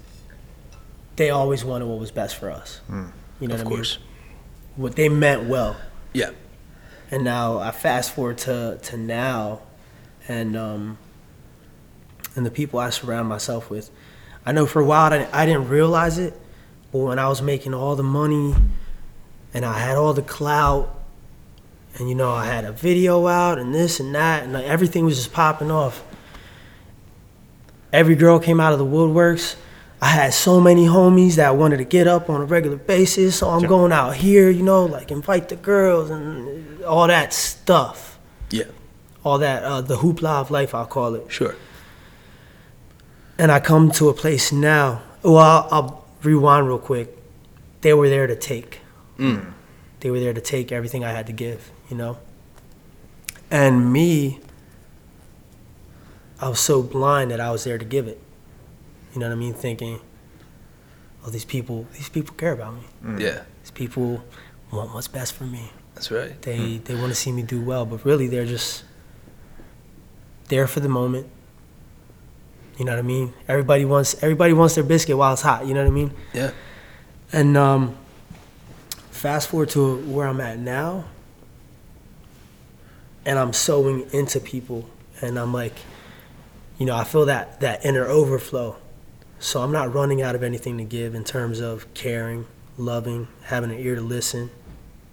[1.17, 2.81] they always wanted what was best for us.
[2.89, 3.97] You know Of what course.
[3.97, 4.39] I mean?
[4.77, 5.77] What they meant well.
[6.15, 6.31] Yeah.
[7.11, 9.61] And now I fast forward to to now,
[10.29, 10.97] and um,
[12.35, 13.91] and the people I surround myself with.
[14.47, 16.33] I know for a while I didn't, I didn't realize it,
[16.99, 18.55] but when I was making all the money,
[19.53, 20.93] and I had all the clout,
[21.97, 25.05] and you know I had a video out and this and that, and like, everything
[25.05, 26.03] was just popping off.
[27.93, 29.57] Every girl came out of the woodworks.
[30.01, 33.49] I had so many homies that wanted to get up on a regular basis, so
[33.49, 38.19] I'm going out here, you know, like invite the girls and all that stuff,
[38.51, 38.65] Yeah.
[39.25, 41.31] all that uh, the hoopla of life, I'll call it.
[41.33, 41.55] Sure.
[43.39, 45.01] And I come to a place now.
[45.23, 47.17] Well, I'll, I'll rewind real quick.
[47.81, 48.81] They were there to take.
[49.19, 49.53] Mm.
[50.01, 52.19] They were there to take everything I had to give, you know.
[53.51, 54.41] And me,
[56.41, 58.21] I was so blind that I was there to give it.
[59.15, 59.55] You know what I mean?
[59.55, 60.01] Thinking,
[61.25, 62.83] oh, these people, these people care about me.
[63.03, 63.21] Mm.
[63.21, 63.43] Yeah.
[63.63, 64.23] These people
[64.71, 65.71] want what's best for me.
[65.95, 66.41] That's right.
[66.43, 66.85] They mm.
[66.85, 68.85] they want to see me do well, but really they're just
[70.49, 71.27] there for the moment.
[72.79, 73.33] You know what I mean?
[73.49, 75.67] Everybody wants everybody wants their biscuit while it's hot.
[75.67, 76.13] You know what I mean?
[76.35, 76.51] Yeah.
[77.33, 77.97] And um,
[79.11, 81.05] fast forward to where I'm at now,
[83.25, 84.89] and I'm sowing into people,
[85.21, 85.75] and I'm like,
[86.79, 88.77] you know, I feel that that inner overflow.
[89.39, 93.71] So I'm not running out of anything to give in terms of caring, loving, having
[93.71, 94.51] an ear to listen.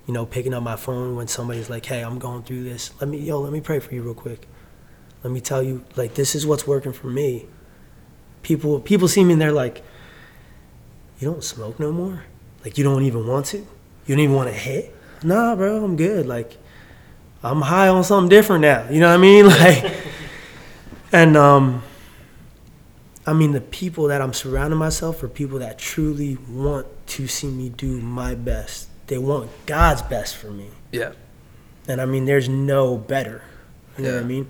[0.06, 2.92] You know, picking up my phone when somebody's like, "Hey, I'm going through this.
[3.00, 4.50] Let me, yo, let me pray for you real quick.
[5.24, 7.48] Let me tell you, like, this is what's working for me."
[8.44, 9.84] People, people see me and they're like,
[11.20, 12.24] "You don't smoke no more?
[12.64, 13.58] Like, you don't even want to?
[13.58, 14.96] You don't even want to hit?
[15.24, 16.26] Nah, bro, I'm good.
[16.26, 16.58] Like,
[17.42, 18.90] I'm high on something different now.
[18.90, 19.46] You know what I mean?
[19.50, 19.98] Like,
[21.12, 21.84] and um,
[23.26, 27.48] I mean, the people that I'm surrounding myself are people that truly want to see
[27.48, 28.90] me do my best.
[29.08, 30.70] They want God's best for me.
[30.92, 31.12] Yeah.
[31.88, 33.44] And I mean, there's no better.
[33.98, 34.48] You know what I mean?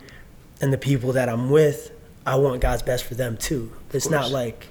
[0.61, 1.91] And the people that I'm with,
[2.25, 3.71] I want God's best for them too.
[3.91, 4.67] It's not like,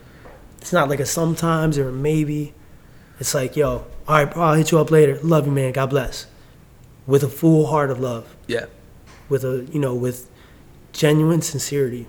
[0.58, 2.54] it's not like a sometimes or a maybe.
[3.20, 5.18] It's like, yo, all right, bro, I'll hit you up later.
[5.22, 5.72] Love you, man.
[5.72, 6.26] God bless.
[7.06, 8.66] With a full heart of love Yeah.
[9.28, 10.30] with a you know with
[10.92, 12.06] genuine sincerity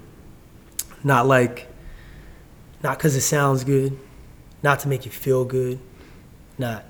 [1.04, 1.68] not like
[2.84, 3.98] not because it sounds good
[4.62, 5.80] not to make you feel good
[6.58, 6.84] not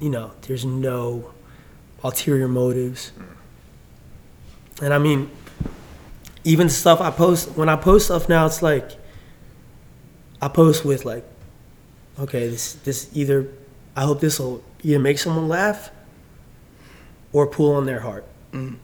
[0.00, 1.32] you know there's no
[2.02, 4.84] ulterior motives mm.
[4.84, 5.30] and i mean
[6.46, 8.92] even stuff i post when i post stuff now it's like
[10.40, 11.24] i post with like
[12.18, 13.48] okay this this either
[13.94, 15.90] i hope this will either make someone laugh
[17.32, 18.76] or pull on their heart mm.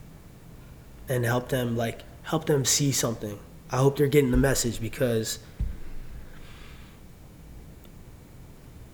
[1.09, 3.39] and help them like help them see something.
[3.71, 5.39] I hope they're getting the message because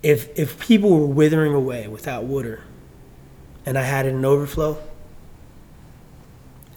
[0.02, 2.62] if if people were withering away without water
[3.66, 4.78] and I had it in overflow,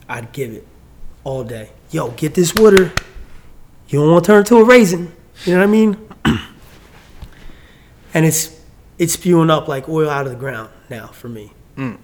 [0.10, 0.68] I'd give it
[1.24, 1.70] all day.
[1.92, 2.94] Yo, get this water.
[3.90, 5.14] You don't want to turn into a raisin.
[5.46, 6.10] You know what I mean?
[8.14, 8.60] and it's
[8.98, 11.52] it's spewing up like oil out of the ground now for me.
[11.76, 11.98] Mm.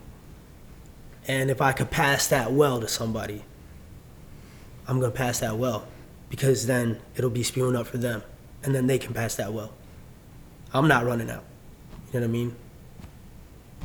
[1.27, 3.43] And if I could pass that well to somebody,
[4.87, 5.87] I'm gonna pass that well
[6.29, 8.23] because then it'll be spewing up for them,
[8.63, 9.71] and then they can pass that well.
[10.73, 11.43] I'm not running out.
[12.11, 12.55] You know what I mean?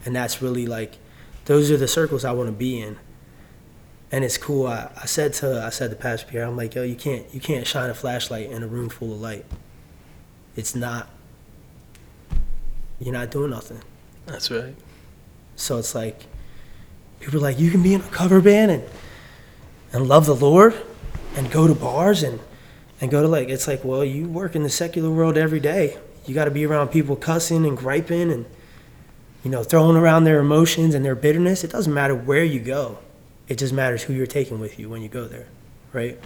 [0.05, 0.99] And that's really like,
[1.45, 2.99] those are the circles I want to be in.
[4.13, 4.67] And it's cool.
[4.67, 7.41] I, I said to I said to Pastor Pierre, I'm like, yo, you can't you
[7.41, 9.47] can't shine a flashlight in a room full of light.
[10.55, 11.09] It's not.
[13.01, 13.81] You're not doing nothing.
[14.27, 14.77] That's right.
[15.57, 16.27] So it's like
[17.21, 18.85] people are like, you can be in a cover band and
[19.95, 20.75] and love the Lord
[21.35, 22.39] and go to bars and
[23.01, 25.99] and go to like it's like, well, you work in the secular world every day.
[26.27, 28.45] You got to be around people cussing and griping and
[29.43, 31.65] you know throwing around their emotions and their bitterness.
[31.65, 32.99] It doesn't matter where you go.
[33.53, 35.47] It just matters who you're taking with you when you go there,
[35.93, 36.19] right?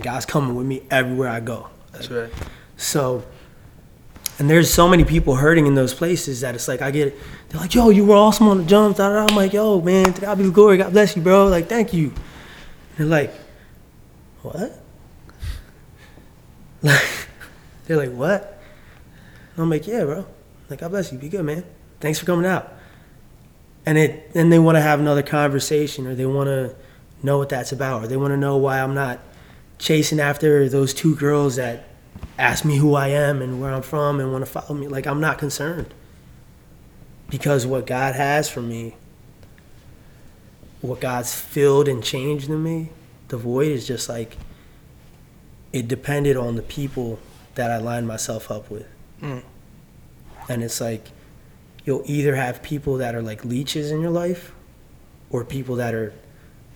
[0.00, 1.68] God's coming with me everywhere I go.
[1.90, 2.32] That's right.
[2.76, 3.24] So,
[4.38, 7.60] and there's so many people hurting in those places that it's like I get, they're
[7.60, 9.28] like, "Yo, you were awesome on the jump." Da, da, da.
[9.28, 10.76] I'm like, "Yo, man, to God be the glory.
[10.76, 11.48] God bless you, bro.
[11.48, 12.14] Like, thank you."
[12.96, 13.34] And they're like,
[14.42, 14.78] "What?"
[16.84, 17.28] Like,
[17.88, 18.62] they're like, "What?"
[19.56, 20.26] And I'm like, "Yeah, bro.
[20.70, 21.18] Like, God bless you.
[21.18, 21.64] Be good, man.
[21.98, 22.72] Thanks for coming out."
[23.84, 26.74] And it, then they want to have another conversation, or they want to
[27.22, 29.20] know what that's about, or they want to know why I'm not
[29.78, 31.88] chasing after those two girls that
[32.38, 34.86] ask me who I am and where I'm from and want to follow me.
[34.88, 35.92] Like, I'm not concerned.
[37.28, 38.94] Because what God has for me,
[40.80, 42.90] what God's filled and changed in me,
[43.28, 44.36] the void is just like,
[45.72, 47.18] it depended on the people
[47.54, 48.86] that I lined myself up with.
[49.20, 49.42] Mm.
[50.48, 51.08] And it's like,
[51.84, 54.52] you'll either have people that are like leeches in your life
[55.30, 56.12] or people that are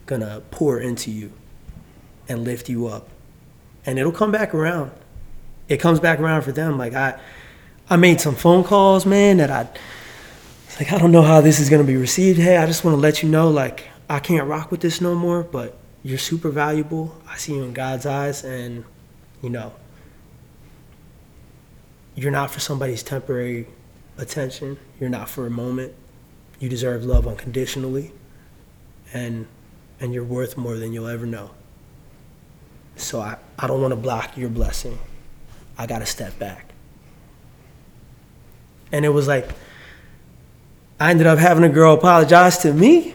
[0.07, 1.33] gonna pour into you
[2.29, 3.09] and lift you up.
[3.85, 4.90] And it'll come back around.
[5.69, 6.79] It comes back around for them.
[6.79, 7.21] Like I
[7.88, 9.69] I made some phone calls, man, that I
[10.79, 12.38] like I don't know how this is gonna be received.
[12.38, 15.42] Hey, I just wanna let you know, like, I can't rock with this no more,
[15.42, 17.21] but you're super valuable.
[17.29, 18.85] I see you in God's eyes and
[19.43, 19.72] you know
[22.16, 23.66] you're not for somebody's temporary
[24.19, 24.79] attention.
[25.01, 25.95] You're not for a moment.
[26.59, 28.12] You deserve love unconditionally.
[29.12, 29.47] And
[30.01, 31.51] and you're worth more than you'll ever know.
[32.97, 34.99] So I, I don't want to block your blessing.
[35.79, 36.73] I got to step back.
[38.93, 39.49] And it was like,
[40.99, 43.14] I ended up having a girl apologize to me,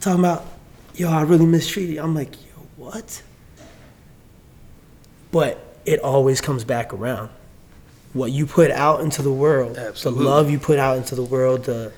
[0.00, 0.46] talking about,
[0.94, 2.02] yo, I really mistreated you.
[2.02, 3.22] I'm like, yo, what?
[5.30, 7.30] But it always comes back around.
[8.14, 10.24] What you put out into the world, Absolutely.
[10.24, 11.92] the love you put out into the world, the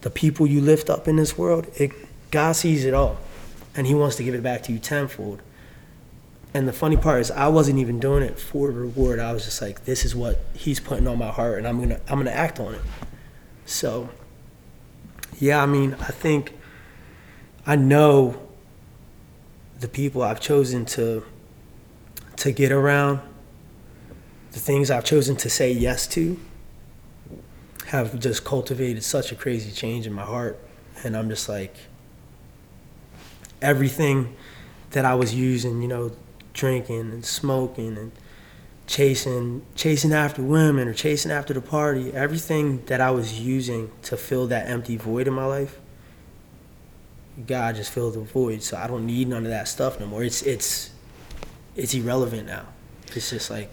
[0.00, 1.92] the people you lift up in this world, it,
[2.32, 3.18] God sees it all,
[3.76, 5.42] and He wants to give it back to you tenfold.
[6.54, 9.18] and the funny part is I wasn't even doing it for reward.
[9.20, 12.00] I was just like, this is what he's putting on my heart, and I'm gonna
[12.08, 12.80] I'm gonna act on it.
[13.66, 14.08] So,
[15.38, 16.54] yeah, I mean, I think
[17.66, 18.40] I know
[19.78, 21.24] the people I've chosen to
[22.36, 23.20] to get around,
[24.52, 26.38] the things I've chosen to say yes to,
[27.86, 30.58] have just cultivated such a crazy change in my heart,
[31.02, 31.74] and I'm just like
[33.60, 34.34] everything
[34.90, 36.12] that I was using, you know,
[36.52, 38.12] drinking and smoking and
[38.86, 44.16] chasing chasing after women or chasing after the party, everything that I was using to
[44.16, 45.78] fill that empty void in my life,
[47.46, 48.62] God just filled the void.
[48.62, 50.24] So I don't need none of that stuff no more.
[50.24, 50.90] It's it's
[51.76, 52.66] it's irrelevant now.
[53.14, 53.70] It's just like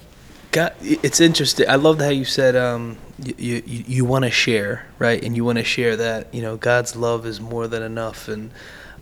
[0.81, 1.69] It's interesting.
[1.69, 5.21] I love how you said um, you you, you want to share, right?
[5.23, 8.51] And you want to share that you know God's love is more than enough, and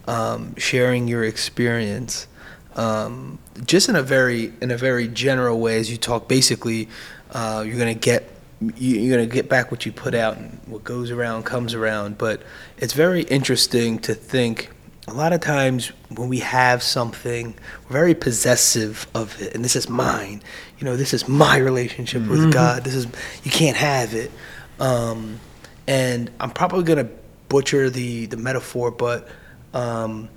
[0.08, 2.28] um, sharing your experience,
[2.76, 5.78] um, just in a very in a very general way.
[5.80, 6.90] As you talk, basically,
[7.32, 8.30] uh, you're gonna get
[8.62, 12.18] you- you're gonna get back what you put out, and what goes around comes around.
[12.18, 12.42] But
[12.78, 14.72] it's very interesting to think.
[15.08, 17.54] A lot of times when we have something,
[17.88, 20.42] we're very possessive of it, and this is mine.
[20.80, 22.84] You know, this is my relationship with God.
[22.84, 23.08] This is
[23.44, 24.32] you can't have it.
[24.80, 25.40] Um,
[25.88, 27.10] and I'm probably gonna
[27.50, 29.28] butcher the the metaphor, but
[29.74, 30.30] um,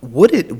[0.00, 0.50] what it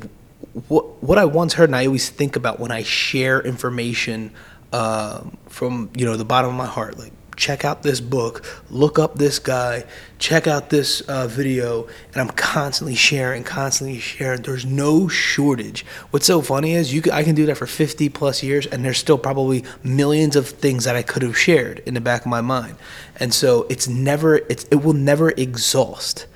[0.69, 4.33] what what I once heard, and I always think about when I share information
[4.73, 8.99] um, from you know the bottom of my heart, like check out this book, look
[8.99, 9.85] up this guy,
[10.19, 14.43] check out this uh, video, and I'm constantly sharing, constantly sharing.
[14.43, 15.87] There's no shortage.
[16.11, 18.85] What's so funny is you can, I can do that for 50 plus years, and
[18.85, 22.27] there's still probably millions of things that I could have shared in the back of
[22.27, 22.77] my mind,
[23.17, 26.27] and so it's never it's it will never exhaust.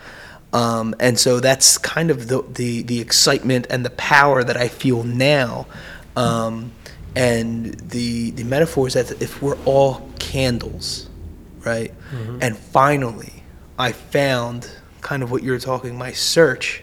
[0.52, 4.68] Um, and so that's kind of the, the, the excitement and the power that I
[4.68, 5.66] feel now.
[6.14, 6.72] Um,
[7.14, 11.08] and the, the metaphor is that if we're all candles,
[11.64, 11.92] right?
[12.10, 12.38] Mm-hmm.
[12.40, 13.42] And finally,
[13.78, 16.82] I found kind of what you were talking, my search.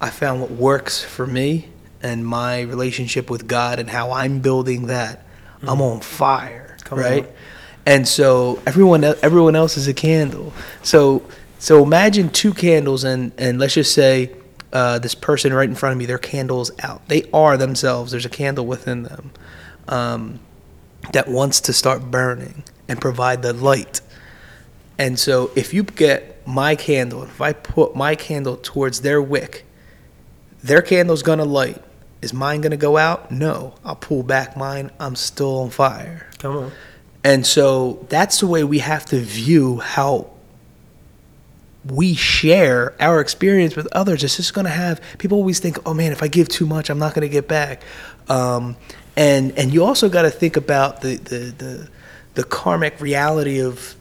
[0.00, 1.68] I found what works for me
[2.02, 5.24] and my relationship with God and how I'm building that.
[5.62, 5.82] I'm mm-hmm.
[5.82, 7.24] on fire, Come right?
[7.24, 7.32] on.
[7.86, 10.52] And so everyone everyone else is a candle.
[10.82, 11.22] So
[11.58, 14.30] so imagine two candles and and let's just say
[14.72, 17.06] uh, this person right in front of me, their candle's out.
[17.08, 18.10] They are themselves.
[18.12, 19.30] There's a candle within them
[19.88, 20.40] um,
[21.12, 24.00] that wants to start burning and provide the light.
[24.98, 29.64] And so if you get my candle, if I put my candle towards their wick,
[30.62, 31.82] their candle's gonna light.
[32.20, 33.30] Is mine gonna go out?
[33.30, 33.74] No.
[33.84, 34.90] I'll pull back mine.
[34.98, 36.26] I'm still on fire.
[36.38, 36.72] come on.
[37.24, 40.30] And so that's the way we have to view how
[41.90, 44.22] we share our experience with others.
[44.24, 46.90] It's just going to have people always think, "Oh man, if I give too much,
[46.90, 47.82] I'm not going to get back."
[48.28, 48.76] Um,
[49.16, 51.88] and and you also got to think about the, the the
[52.34, 53.96] the karmic reality of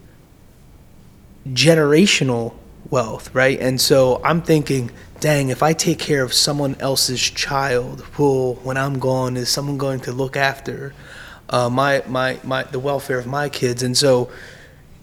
[1.47, 2.53] generational
[2.89, 3.59] wealth, right?
[3.59, 8.77] And so I'm thinking, dang, if I take care of someone else's child, well, when
[8.77, 10.93] I'm gone, is someone going to look after
[11.49, 13.83] uh, my my my the welfare of my kids?
[13.83, 14.29] And so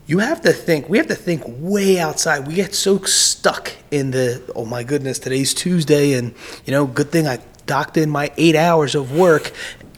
[0.06, 2.46] you have to think we have to think way outside.
[2.46, 6.34] We get so stuck in the oh my goodness today's tuesday and
[6.64, 9.52] you know good thing i docked in my eight hours of work.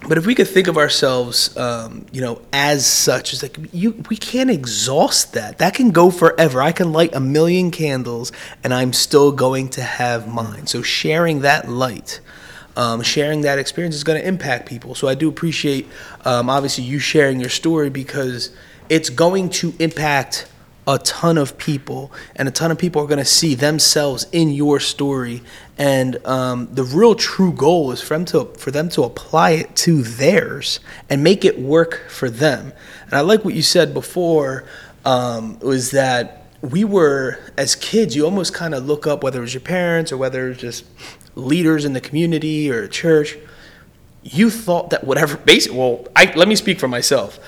[0.09, 4.03] But if we could think of ourselves um, you know as such it's like you
[4.09, 5.59] we can't exhaust that.
[5.59, 6.63] That can go forever.
[6.63, 8.31] I can light a million candles
[8.63, 10.67] and i'm still going to have mine.
[10.67, 12.21] So sharing that light
[12.77, 14.95] um, sharing that experience is going to impact people.
[14.95, 15.89] So I do appreciate,
[16.27, 18.51] um, obviously, you sharing your story because
[18.89, 20.49] it's going to impact
[20.89, 24.51] a ton of people, and a ton of people are going to see themselves in
[24.51, 25.43] your story.
[25.77, 29.77] And um, the real true goal is for them to for them to apply it
[29.77, 30.81] to theirs
[31.11, 32.73] and make it work for them.
[33.07, 34.65] And I like what you said before
[35.05, 39.43] um, was that we were as kids you almost kind of look up whether it
[39.43, 40.85] was your parents or whether it was just
[41.35, 43.37] leaders in the community or church
[44.23, 47.39] you thought that whatever basic well I, let me speak for myself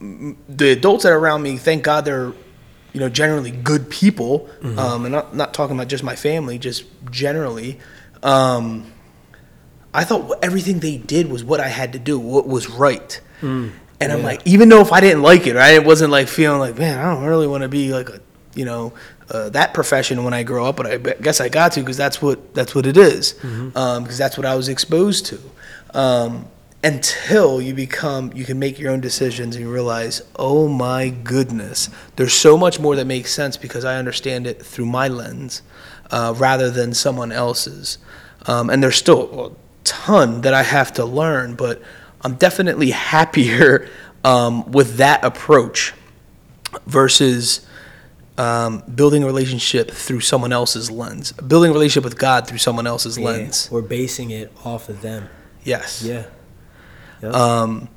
[0.00, 2.32] the adults that are around me thank god they're
[2.92, 4.48] you know generally good people.
[4.62, 7.78] Um, and not, not talking about just my family just generally.
[8.22, 8.92] Um,
[9.94, 13.20] i thought everything they did was what i had to do what was right.
[14.00, 16.60] And i'm like even though if i didn't like it right it wasn't like feeling
[16.60, 18.20] like man i don't really want to be like a
[18.54, 18.92] you know
[19.30, 22.20] uh, that profession when i grow up but i guess i got to because that's
[22.22, 23.32] what that's what it is.
[23.32, 25.38] Because that's what i was exposed to.
[25.94, 26.46] Um,
[26.84, 31.90] until you become you can make your own decisions and you realize oh my goodness
[32.14, 35.62] there's so much more that makes sense because i understand it through my lens
[36.12, 37.98] uh, rather than someone else's
[38.46, 39.50] um, and there's still a
[39.84, 41.82] ton that I have to learn, but
[42.22, 43.88] I'm definitely happier
[44.24, 45.94] um, with that approach
[46.86, 47.66] versus
[48.36, 52.86] um, building a relationship through someone else's lens, building a relationship with God through someone
[52.86, 53.68] else's lens.
[53.70, 55.28] We're basing it off of them.
[55.64, 56.02] Yes.
[56.02, 56.26] Yeah.
[57.22, 57.34] Yep.
[57.34, 57.88] Um,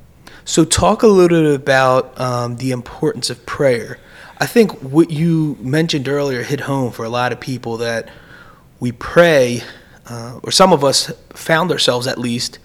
[0.44, 3.98] so, talk a little bit about um, the importance of prayer.
[4.38, 8.08] I think what you mentioned earlier hit home for a lot of people that
[8.80, 9.62] we pray,
[10.08, 12.58] uh, or some of us found ourselves at least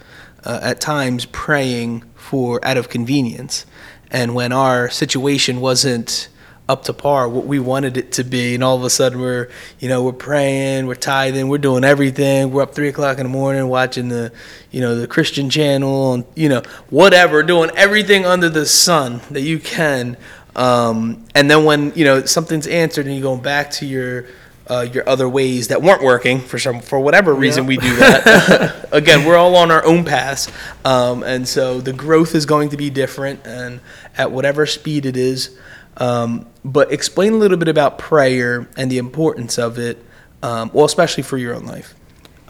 [0.43, 3.65] uh, at times praying for out of convenience.
[4.09, 6.29] And when our situation wasn't
[6.69, 9.49] up to par, what we wanted it to be, and all of a sudden we're,
[9.79, 12.51] you know, we're praying, we're tithing, we're doing everything.
[12.51, 14.33] We're up three o'clock in the morning watching the,
[14.71, 19.41] you know, the Christian channel, and you know, whatever, doing everything under the sun that
[19.41, 20.17] you can.
[20.57, 24.25] Um, and then when you know something's answered, and you go back to your
[24.69, 28.89] uh, your other ways that weren't working for some for whatever reason we do that.
[28.91, 30.51] Again, we're all on our own paths,
[30.83, 33.79] um, and so the growth is going to be different and
[34.17, 35.57] at whatever speed it is.
[35.97, 40.03] Um, but explain a little bit about prayer and the importance of it,
[40.43, 41.95] um, well, especially for your own life.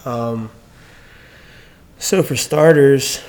[0.06, 0.50] Um,
[2.00, 3.22] so for starters,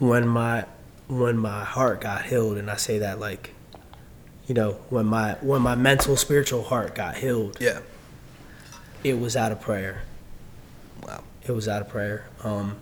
[0.00, 0.66] when my
[1.08, 3.54] when my heart got healed, and I say that like,
[4.46, 7.78] you know, when my when my mental spiritual heart got healed, Yeah.
[9.04, 10.02] it was out of prayer.
[11.06, 11.22] Wow.
[11.46, 12.26] It was out of prayer.
[12.42, 12.76] Um,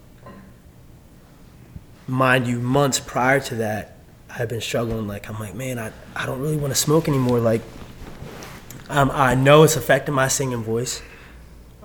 [2.06, 3.96] mind you, months prior to that,
[4.30, 5.06] I had been struggling.
[5.06, 7.40] Like I'm like, man, I, I don't really want to smoke anymore.
[7.40, 7.62] Like,
[8.88, 11.02] um, I know it's affecting my singing voice.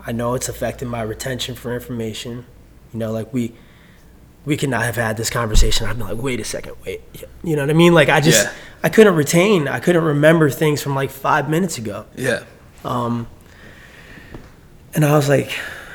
[0.05, 2.45] I know it's affecting my retention for information.
[2.93, 3.53] You know, like we
[4.45, 5.87] we could not have had this conversation.
[5.87, 7.01] I'd be like, wait a second, wait.
[7.43, 7.93] You know what I mean?
[7.93, 8.53] Like I just Yeah.
[8.83, 9.67] I couldn't retain.
[9.67, 12.05] I couldn't remember things from like five minutes ago.
[12.15, 12.43] Yeah.
[12.83, 13.27] Um,
[14.93, 15.49] and I was like,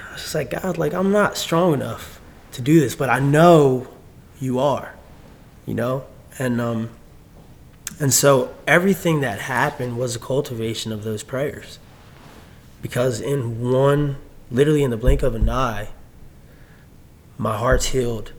[0.08, 2.20] I was just like, God, like I'm not strong enough
[2.52, 3.86] to do this, but I know
[4.40, 4.94] you are,
[5.66, 6.04] you know,
[6.40, 6.88] and um,
[8.00, 11.78] and so everything that happened was a cultivation of those prayers,
[12.80, 14.16] because in one,
[14.50, 15.90] literally in the blink of an eye,
[17.36, 18.32] my heart's healed,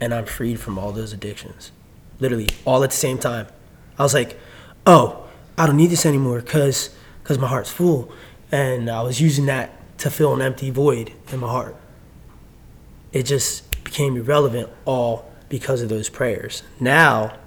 [0.00, 1.70] and I'm freed from all those addictions,
[2.18, 3.46] literally all at the same time.
[3.98, 4.36] I was like,
[4.84, 5.24] oh,
[5.56, 8.10] I don't need this anymore because because my heart's full,
[8.50, 11.76] and I was using that to fill an empty void in my heart.
[13.12, 16.64] It just became irrelevant all because of those prayers.
[16.80, 17.38] Now,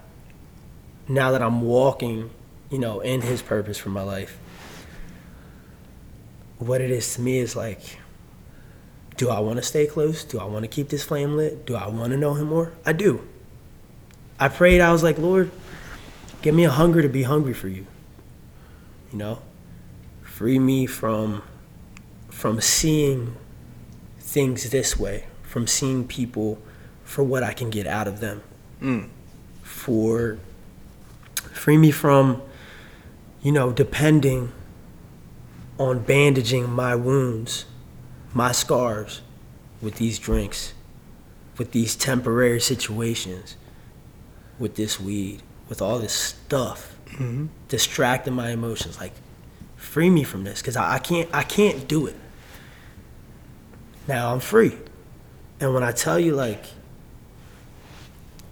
[1.08, 2.30] now that I'm walking,
[2.70, 4.38] you know, in His purpose for my life,
[6.60, 8.00] what it is to me is like,
[9.16, 10.24] do I want to stay close?
[10.24, 11.66] Do I want to keep this flame lit?
[11.66, 12.74] Do I want to know Him more?
[12.86, 13.28] I do.
[14.40, 14.82] I prayed.
[14.82, 15.52] I was like, Lord,
[16.42, 17.88] give me a hunger to be hungry for you.
[19.12, 19.42] You know,
[20.24, 21.44] free me from
[22.30, 23.36] from seeing
[24.20, 26.60] things this way, from seeing people
[27.04, 28.44] for what I can get out of them.
[28.80, 29.10] Mm.
[29.64, 30.38] For
[31.58, 32.42] free me from,
[33.42, 34.52] you know, depending
[35.78, 37.66] on bandaging my wounds,
[38.34, 39.22] my scars
[39.82, 40.74] with these drinks,
[41.58, 43.56] with these temporary situations,
[44.60, 47.46] with this weed, with all this stuff Mm-hmm.
[47.70, 49.00] distracting my emotions.
[49.00, 49.14] Like,
[49.78, 52.16] free me from this, cause I, I can't I can't do it.
[54.10, 54.76] Now I'm free,
[55.62, 56.66] and when I tell you like,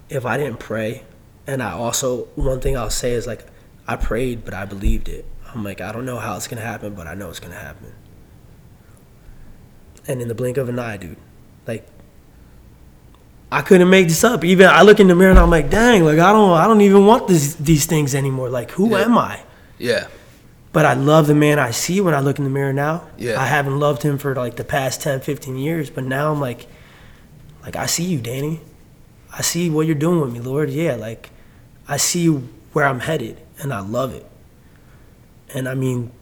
[0.08, 1.02] if I didn't pray,
[1.46, 3.44] and I also one thing I'll say is like,
[3.86, 5.24] I prayed but I believed it.
[5.54, 7.92] I'm like I don't know how it's gonna happen, but I know it's gonna happen.
[10.08, 11.16] And in the blink of an eye, dude,
[11.66, 11.86] like
[13.50, 14.44] I couldn't make this up.
[14.44, 16.80] Even I look in the mirror and I'm like, dang, like I don't, I don't
[16.80, 18.48] even want this, these things anymore.
[18.50, 19.04] Like, who Yeah.
[19.04, 19.40] am I?
[19.78, 20.08] Yeah.
[20.72, 23.04] But I love the man I see when I look in the mirror now.
[23.16, 23.40] Yeah.
[23.40, 26.66] I haven't loved him for like the past 10, 15 years, but now I'm like,
[27.62, 28.60] like I see you, Danny.
[29.32, 30.68] I see what you're doing with me, Lord.
[30.70, 31.30] Yeah, like
[31.88, 34.26] I see where I'm headed, and I love it.
[35.54, 36.12] And I mean,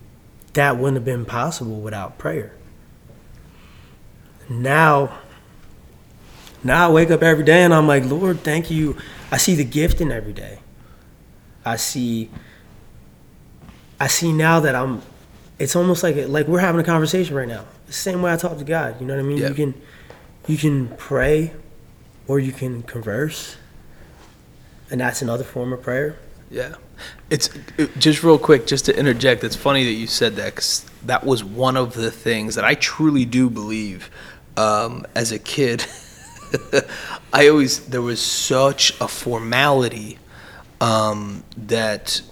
[0.54, 2.52] that wouldn't have been possible without prayer.
[4.48, 5.18] Now,
[6.62, 8.96] now I wake up every day and I'm like, Lord, thank you.
[9.30, 10.58] I see the gift in every day.
[11.64, 12.30] I see
[13.98, 15.02] I see now that I'm
[15.58, 17.64] it's almost like like we're having a conversation right now.
[17.86, 19.38] The same way I talk to God, you know what I mean?
[19.38, 19.48] Yeah.
[19.48, 19.74] You can
[20.46, 21.52] you can pray
[22.26, 23.56] or you can converse.
[24.94, 26.16] And that's another form of prayer.
[26.52, 26.76] Yeah.
[27.28, 29.42] It's it- just real quick, just to interject.
[29.42, 32.74] It's funny that you said that because that was one of the things that I
[32.76, 34.08] truly do believe
[34.56, 35.84] um, as a kid.
[37.32, 40.20] I always, there was such a formality
[40.80, 42.22] um, that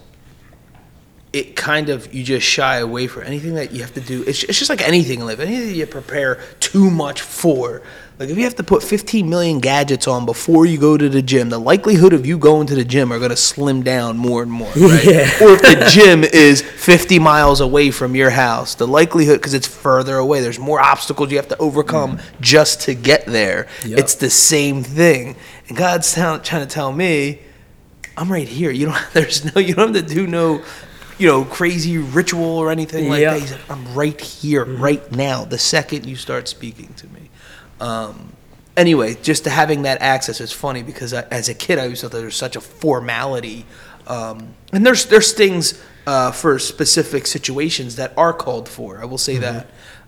[1.32, 4.22] it kind of you just shy away from anything that you have to do.
[4.22, 5.40] It's, it's just like anything in life.
[5.40, 7.82] Anything you prepare too much for.
[8.22, 11.22] Like if you have to put 15 million gadgets on before you go to the
[11.22, 14.44] gym, the likelihood of you going to the gym are going to slim down more
[14.44, 14.70] and more.
[14.76, 15.04] Right?
[15.04, 15.22] Yeah.
[15.42, 19.66] Or if the gym is 50 miles away from your house, the likelihood because it's
[19.66, 22.40] further away, there's more obstacles you have to overcome mm.
[22.40, 23.66] just to get there.
[23.84, 23.98] Yep.
[23.98, 25.34] It's the same thing.
[25.66, 27.40] And God's tell, trying to tell me,
[28.16, 28.70] I'm right here.
[28.70, 29.06] You don't.
[29.14, 29.60] There's no.
[29.60, 30.62] You don't have to do no,
[31.18, 33.32] you know, crazy ritual or anything like Yeah.
[33.32, 33.40] that.
[33.40, 34.80] He's like, I'm right here, mm-hmm.
[34.80, 35.44] right now.
[35.44, 37.30] The second you start speaking to me.
[37.82, 38.32] Um,
[38.76, 42.00] anyway, just to having that access is funny because I, as a kid, I always
[42.00, 43.66] thought there was such a formality.
[44.06, 49.00] Um, and there's there's things uh, for specific situations that are called for.
[49.00, 49.66] I will say that.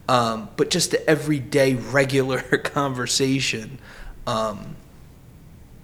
[0.08, 3.78] Um, but just the everyday regular conversation.
[4.26, 4.76] Um,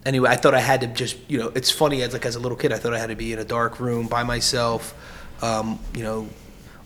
[0.05, 2.41] anyway, I thought I had to just, you know, it's funny as like as a
[2.41, 4.95] little kid, I thought I had to be in a dark room by myself,
[5.43, 6.29] um, you know,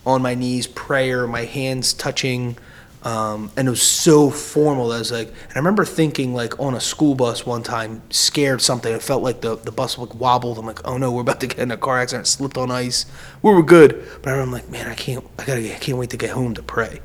[0.07, 2.57] on my knees, prayer, my hands touching,
[3.05, 4.89] um, and it was so formal.
[4.89, 8.03] That I was like, and I remember thinking like on a school bus one time,
[8.11, 8.93] scared something.
[8.93, 10.59] It felt like the the bus like wobbled.
[10.59, 12.27] I'm like, oh no, we're about to get in a car accident.
[12.27, 13.07] Slipped on ice.
[13.43, 15.99] We were good, but I remember I'm like, man, I can't, I gotta, I can't
[15.99, 17.01] wait to get home to pray.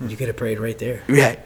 [0.00, 1.02] You could have prayed right there.
[1.08, 1.36] Yeah,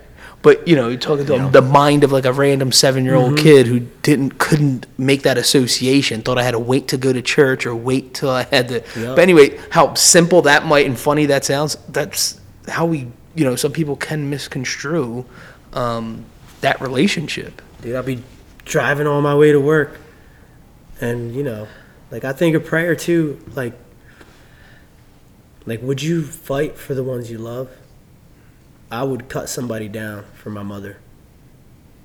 [0.43, 3.39] But you know, you're talking to the mind of like a random seven year old
[3.39, 6.21] kid who didn't couldn't make that association.
[6.23, 8.83] Thought I had to wait to go to church or wait till I had to.
[9.15, 11.77] But anyway, how simple that might and funny that sounds.
[11.89, 13.09] That's how we,
[13.41, 15.25] you know, some people can misconstrue
[15.73, 16.27] um,
[16.61, 17.63] that relationship.
[17.81, 18.23] Dude, I'll be
[18.67, 19.99] driving on my way to work.
[21.01, 21.67] And, you know,
[22.11, 23.73] like I think of prayer too, like
[25.65, 27.71] like would you fight for the ones you love?
[28.91, 30.99] I would cut somebody down for my mother.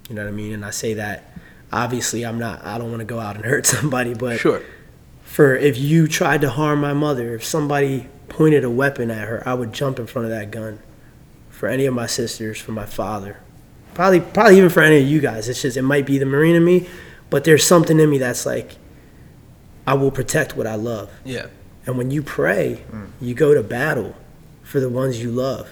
[0.07, 0.53] You know what I mean?
[0.53, 1.33] And I say that
[1.73, 4.61] obviously I'm not I don't want to go out and hurt somebody, but Sure.
[5.25, 9.43] for if you tried to harm my mother, if somebody pointed a weapon at her,
[9.45, 10.79] I would jump in front of that gun.
[11.65, 13.39] For any of my sisters, for my father,
[13.95, 15.49] probably probably even for any of you guys.
[15.49, 16.87] It's just it might be the marine in me,
[17.31, 18.75] but there's something in me that's like,
[19.87, 21.11] I will protect what I love.
[21.23, 21.47] Yeah.
[21.87, 23.07] And when you pray, mm.
[23.19, 24.13] you go to battle
[24.61, 25.67] for the ones you love.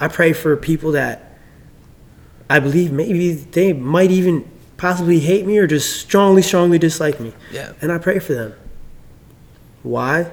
[0.00, 1.36] I pray for people that
[2.48, 7.34] I believe maybe they might even possibly hate me or just strongly, strongly dislike me.
[7.52, 7.74] Yeah.
[7.82, 8.54] And I pray for them.
[9.82, 10.30] Why?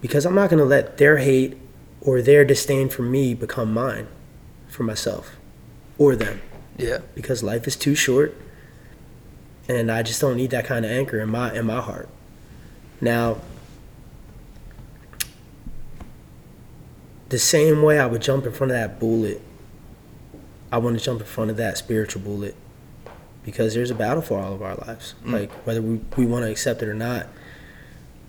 [0.00, 1.58] Because I'm not going to let their hate
[2.04, 4.06] or their disdain for me become mine
[4.68, 5.36] for myself
[5.98, 6.40] or them
[6.76, 6.98] Yeah.
[7.14, 8.34] because life is too short
[9.68, 12.08] and I just don't need that kind of anchor in my in my heart.
[13.00, 13.38] Now
[17.28, 19.40] the same way I would jump in front of that bullet,
[20.70, 22.54] I want to jump in front of that spiritual bullet
[23.44, 25.14] because there's a battle for all of our lives.
[25.24, 25.32] Mm.
[25.32, 27.26] Like whether we, we want to accept it or not,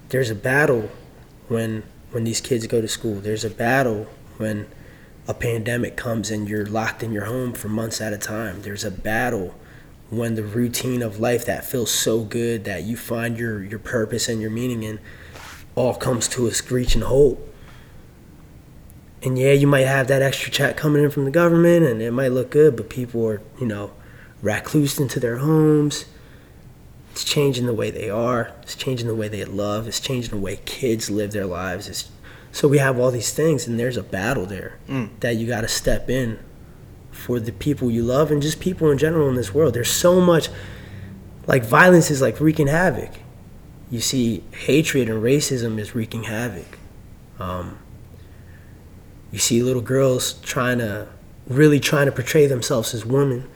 [0.10, 0.90] there's a battle
[1.48, 1.84] when
[2.14, 3.20] when these kids go to school.
[3.20, 4.08] There's a battle
[4.38, 4.68] when
[5.28, 8.62] a pandemic comes and you're locked in your home for months at a time.
[8.62, 9.56] There's a battle
[10.10, 14.30] when the routine of life that feels so good that you find your your purpose
[14.30, 15.00] and your meaning in
[15.76, 17.40] all comes to a screeching halt.
[19.24, 22.12] And yeah, you might have that extra check coming in from the government and it
[22.12, 23.92] might look good, but people are, you know,
[24.44, 26.06] reclused into their homes.
[27.14, 28.52] It's changing the way they are.
[28.64, 29.88] It's changing the way they love.
[29.88, 31.88] It's changing the way kids live their lives.
[31.88, 32.10] It's,
[32.52, 34.80] so we have all these things, and there's a battle there
[35.20, 36.40] that you got to step in
[37.12, 39.76] for the people you love and just people in general in this world.
[39.76, 40.50] There's so much,
[41.46, 43.12] like violence is like wreaking havoc.
[43.92, 46.80] You see, hatred and racism is wreaking havoc.
[47.38, 47.78] Um,
[49.32, 51.10] you see little girls trying to,
[51.48, 53.48] really trying to portray themselves as women.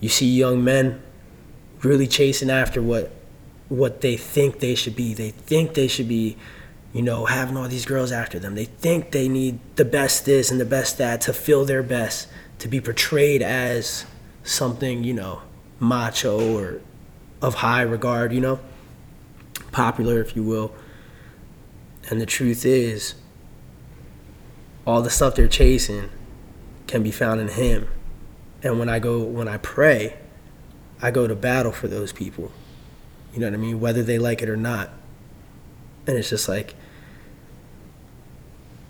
[0.00, 1.00] You see young men
[1.86, 3.10] really chasing after what
[3.68, 5.14] what they think they should be.
[5.14, 6.36] They think they should be,
[6.92, 8.54] you know, having all these girls after them.
[8.54, 12.28] They think they need the best this and the best that to feel their best,
[12.60, 14.06] to be portrayed as
[14.44, 15.42] something, you know,
[15.80, 16.80] macho or
[17.42, 18.60] of high regard, you know,
[19.72, 20.72] popular, if you will.
[22.08, 23.14] And the truth is,
[24.86, 26.08] all the stuff they're chasing
[26.86, 27.88] can be found in Him.
[28.62, 30.16] And when I go, when I pray,
[31.02, 32.50] I go to battle for those people.
[33.34, 33.80] You know what I mean?
[33.80, 34.90] Whether they like it or not.
[36.06, 36.74] And it's just like,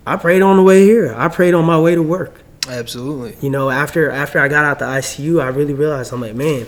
[0.07, 1.15] I prayed on the way here.
[1.17, 2.43] I prayed on my way to work.
[2.69, 3.37] Absolutely.
[3.41, 6.67] You know, after after I got out the ICU, I really realized I'm like, man,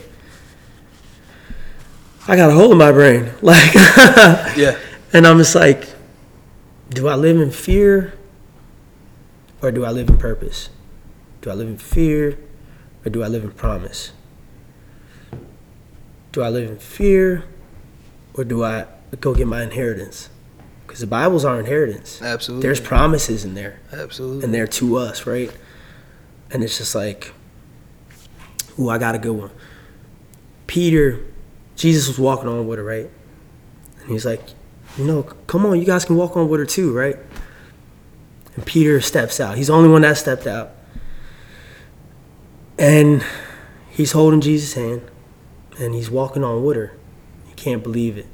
[2.27, 3.31] I got a hole in my brain.
[3.43, 3.75] Like,
[4.57, 4.77] Yeah.
[5.13, 5.89] and I'm just like,
[6.91, 8.15] do I live in fear
[9.63, 10.71] or do I live in purpose?
[11.43, 12.39] Do I live in fear
[13.05, 14.13] or do I live in promise?
[16.39, 17.43] Do I live in fear
[18.35, 18.87] or do I
[19.19, 20.29] go get my inheritance?
[20.87, 22.23] because the Bible's our inheritance.
[22.23, 22.63] Absolutely.
[22.63, 24.45] There's promises in there, Absolutely.
[24.45, 25.51] and they're to us, right?
[26.53, 27.33] And it's just like,
[28.79, 29.51] ooh, I got a good one.
[30.69, 31.25] Peter,
[31.75, 33.11] Jesus was walking on water, right?
[34.03, 34.41] And he's like,
[34.97, 37.17] you know, come on, you guys can walk on water too, right?
[38.55, 39.57] And Peter steps out.
[39.57, 40.71] He's the only one that stepped out.
[42.79, 43.25] And
[43.91, 45.03] he's holding Jesus' hand
[45.79, 46.93] and he's walking on water.
[47.49, 48.27] You can't believe it.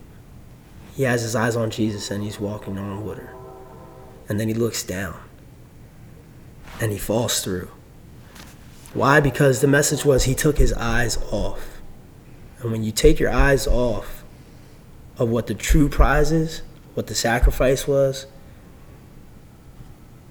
[0.95, 3.35] He has his eyes on Jesus and he's walking on water.
[4.29, 5.17] And then he looks down
[6.81, 7.71] and he falls through.
[8.95, 9.21] Why?
[9.21, 11.81] Because the message was he took his eyes off.
[12.61, 14.25] And when you take your eyes off
[15.19, 16.63] of what the true prize is,
[16.95, 18.27] what the sacrifice was,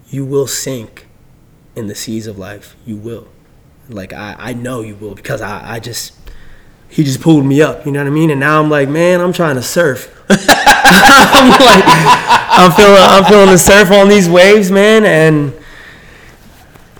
[0.07, 1.07] you will sink
[1.75, 2.75] in the seas of life.
[2.85, 3.27] You will.
[3.89, 6.22] Like I, I know you will because I, I just
[6.93, 8.29] he just pulled me up, you know what I mean?
[8.29, 10.13] And now I'm like, man, I'm trying to surf.
[10.29, 11.83] I'm like
[12.55, 15.53] I'm feeling I'm feeling the surf on these waves, man, and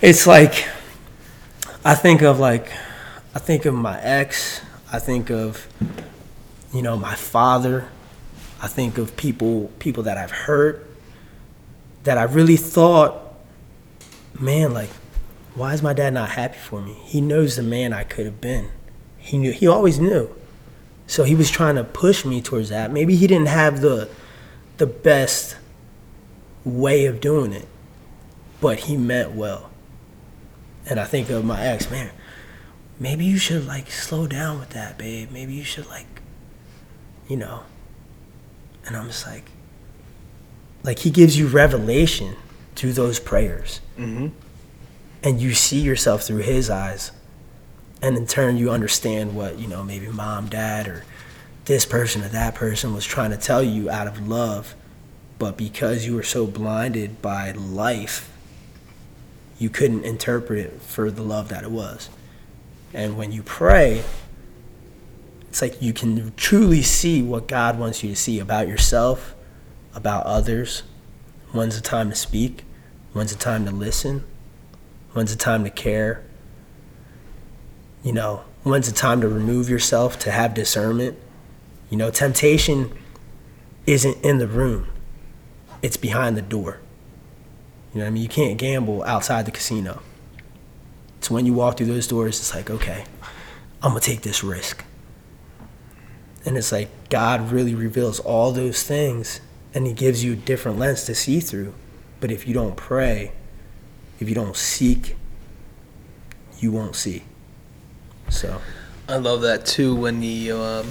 [0.02, 0.68] it's like
[1.86, 2.72] I think of like
[3.36, 5.68] I think of my ex, I think of
[6.74, 7.88] you know, my father,
[8.64, 10.90] I think of people people that I've hurt
[12.04, 13.22] that I really thought
[14.40, 14.90] man, like
[15.54, 16.94] why is my dad not happy for me?
[17.04, 18.72] He knows the man I could have been.
[19.24, 20.30] He knew he always knew.
[21.08, 22.92] So he was trying to push me towards that.
[22.92, 24.10] Maybe he didn't have the
[24.78, 25.56] the best
[26.66, 27.68] way of doing it,
[28.60, 29.70] but he meant well.
[30.90, 32.12] And I think of my ex, man,
[33.00, 35.30] maybe you should like slow down with that, babe.
[35.32, 36.22] Maybe you should like
[37.30, 37.64] you know.
[38.86, 39.50] And I'm just like
[40.84, 42.36] like he gives you revelation
[42.76, 44.28] through those prayers Mm-hmm.
[45.24, 47.12] and you see yourself through his eyes
[48.04, 51.04] and in turn you understand what you know maybe mom dad or
[51.66, 54.76] this person or that person was trying to tell you out of love.
[55.40, 58.30] But because you were so blinded by life
[59.58, 62.10] you couldn't interpret it for the love that it was.
[62.94, 64.04] And when you pray
[65.48, 69.34] it's like you can truly see what god wants you to see about yourself
[69.96, 70.84] about others.
[71.52, 72.64] When's the time to speak
[73.14, 74.26] when's the time to listen
[75.14, 76.24] When's the time to care?
[78.04, 81.18] You know, when's the time to remove yourself, to have discernment?
[81.90, 82.92] You know, temptation
[83.86, 84.88] isn't in the room,
[85.82, 86.80] it's behind the door.
[87.94, 88.24] You know what I mean?
[88.24, 90.02] You can't gamble outside the casino.
[91.22, 93.06] So when you walk through those doors, it's like, okay,
[93.82, 94.84] I'm going to take this risk.
[96.46, 99.40] And it's like God really reveals all those things
[99.74, 101.74] and He gives you a different lens to see through.
[102.20, 103.32] But if you don't pray,
[104.20, 105.16] if you don't seek,
[106.60, 107.24] you won't see.
[108.34, 108.60] So,
[109.08, 110.90] I love that too when you um,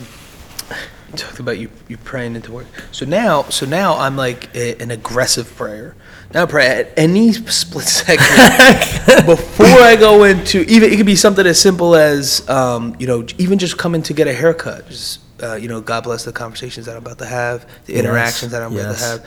[1.11, 2.67] you talked about you you praying into work.
[2.93, 5.97] So now, so now I'm like a, an aggressive prayer.
[6.33, 11.17] Now I pray at any split second before I go into even it could be
[11.17, 14.89] something as simple as um, you know even just coming to get a haircut.
[14.89, 18.05] Just uh, you know, God bless the conversations that I'm about to have, the Yes,
[18.05, 19.27] interactions that I'm about to have.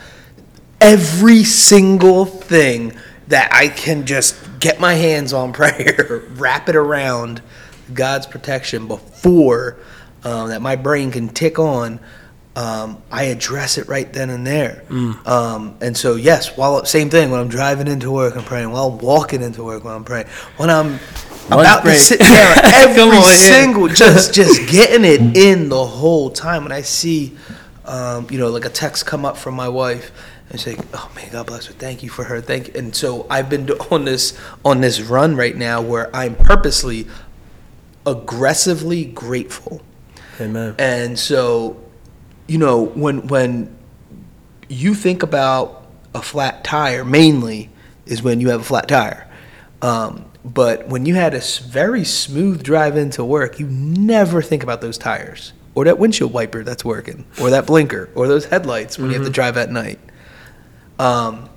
[0.80, 2.94] Every single thing
[3.28, 7.42] that I can just get my hands on prayer, wrap it around
[7.92, 9.78] God's protection before
[10.24, 12.00] um, that my brain can tick on.
[12.56, 14.82] Um, I address it right then and there.
[14.88, 15.26] Mm.
[15.26, 18.70] Um, and so, yes, while same thing when I'm driving into work, I'm praying.
[18.70, 20.26] While I'm walking into work, when I'm praying.
[20.56, 20.98] When I'm
[21.46, 23.22] about to sit there, every on, yeah.
[23.22, 26.64] single just just getting it in the whole time.
[26.64, 27.36] When I see,
[27.84, 30.10] um, you know, like a text come up from my wife
[30.50, 31.72] and say, "Oh man, God bless her.
[31.72, 32.40] Thank you for her.
[32.40, 32.74] Thank." You.
[32.76, 37.06] And so I've been on this on this run right now where I'm purposely
[38.06, 39.82] aggressively grateful.
[40.40, 40.74] amen.
[40.78, 41.82] And so,
[42.46, 43.76] you know, when when
[44.68, 47.70] you think about a flat tire, mainly
[48.06, 49.28] is when you have a flat tire.
[49.82, 54.80] Um, but when you had a very smooth drive into work, you never think about
[54.80, 59.10] those tires or that windshield wiper that's working or that blinker or those headlights when
[59.10, 59.98] you have to drive at night.
[60.98, 61.50] Um,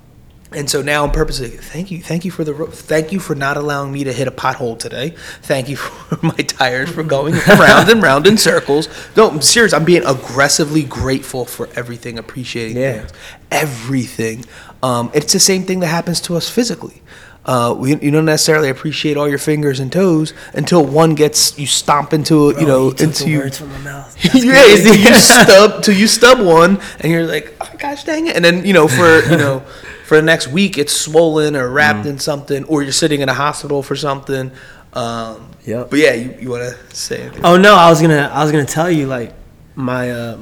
[0.51, 3.55] and so now I'm purposely thank you, thank you for the thank you for not
[3.57, 5.11] allowing me to hit a pothole today.
[5.43, 8.87] Thank you for my tires for going round and round in circles.
[9.15, 9.73] No, I'm serious.
[9.73, 12.99] I'm being aggressively grateful for everything, appreciating Yeah.
[12.99, 13.11] things,
[13.51, 14.45] everything.
[14.81, 17.01] Um, it's the same thing that happens to us physically.
[17.45, 21.65] Uh, we, you don't necessarily appreciate all your fingers and toes until one gets you
[21.65, 23.39] stomp into it, you know, into you.
[23.39, 24.13] words from my mouth.
[24.23, 24.99] That's yeah, crazy.
[24.99, 28.35] you stub till you stub one, and you're like, oh gosh, dang it!
[28.35, 29.63] And then you know, for you know,
[30.09, 32.09] for the next week, it's swollen or wrapped Mm.
[32.11, 34.51] in something, or you're sitting in a hospital for something.
[34.93, 35.91] Um, Yep.
[35.91, 37.45] But yeah, you, you want to say anything?
[37.45, 39.31] Oh no, I was gonna I was gonna tell you like
[39.75, 40.37] my uh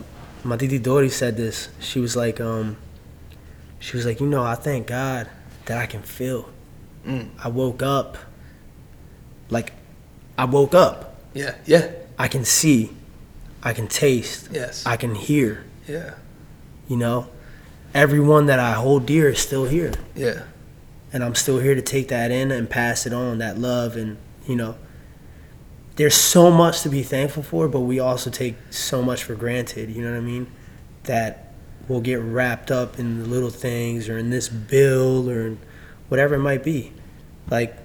[0.45, 1.67] my Didi Dori said this.
[1.79, 2.77] She was like, um
[3.79, 5.27] she was like, you know, I thank God
[5.65, 6.49] that I can feel.
[7.05, 7.27] Mm.
[7.43, 8.17] I woke up.
[9.49, 9.71] Like,
[10.37, 11.15] I woke up.
[11.33, 11.55] Yeah.
[11.65, 11.91] Yeah.
[12.17, 12.91] I can see.
[13.63, 14.49] I can taste.
[14.51, 14.85] Yes.
[14.85, 15.65] I can hear.
[15.87, 16.11] yeah.
[16.87, 17.27] You know,
[17.93, 20.43] everyone that I hold dear is still here, Yeah.
[21.13, 23.37] and I'm still here to take that in and pass it on.
[23.39, 24.17] That love, and
[24.47, 24.75] you know,
[25.95, 29.89] there's so much to be thankful for, but we also take so much for granted.
[29.89, 30.47] You know what I mean?
[31.03, 31.53] That
[31.87, 35.57] we'll get wrapped up in the little things, or in this bill, or
[36.09, 36.93] whatever it might be.
[37.49, 37.75] Like,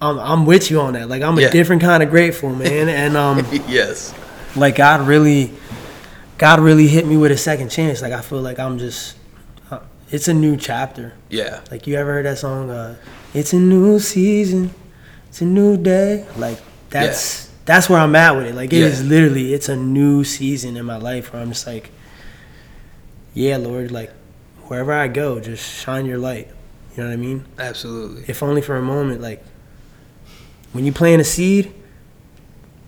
[0.00, 1.08] I'm I'm with you on that.
[1.08, 3.46] Like, I'm a different kind of grateful, man, and um.
[3.68, 4.14] yes.
[4.56, 5.52] like God really,
[6.38, 8.00] God really hit me with a second chance.
[8.00, 9.16] Like I feel like I'm just,
[9.70, 9.80] uh,
[10.10, 11.14] it's a new chapter.
[11.28, 11.60] Yeah.
[11.70, 12.70] Like you ever heard that song?
[12.70, 12.96] Uh,
[13.34, 14.72] it's a new season,
[15.28, 16.26] it's a new day.
[16.36, 16.58] Like
[16.90, 18.54] that's that's where I'm at with it.
[18.54, 19.08] Like it is Yeah.
[19.08, 21.90] literally, it's a new season in my life where I'm just like,
[23.34, 24.12] yeah, Lord, like
[24.68, 26.48] wherever I go, just shine your light.
[26.96, 27.44] You know what I mean?
[27.58, 28.24] Absolutely.
[28.28, 29.20] if only for a moment.
[29.20, 29.42] Like
[30.72, 31.72] when you plant a seed,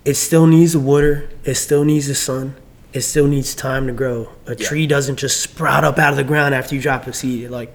[0.05, 2.55] it still needs the water, it still needs the sun,
[2.93, 4.29] it still needs time to grow.
[4.47, 4.67] A Yeah.
[4.67, 7.51] tree doesn't just sprout up out of the ground after you drop a seed.
[7.51, 7.75] Like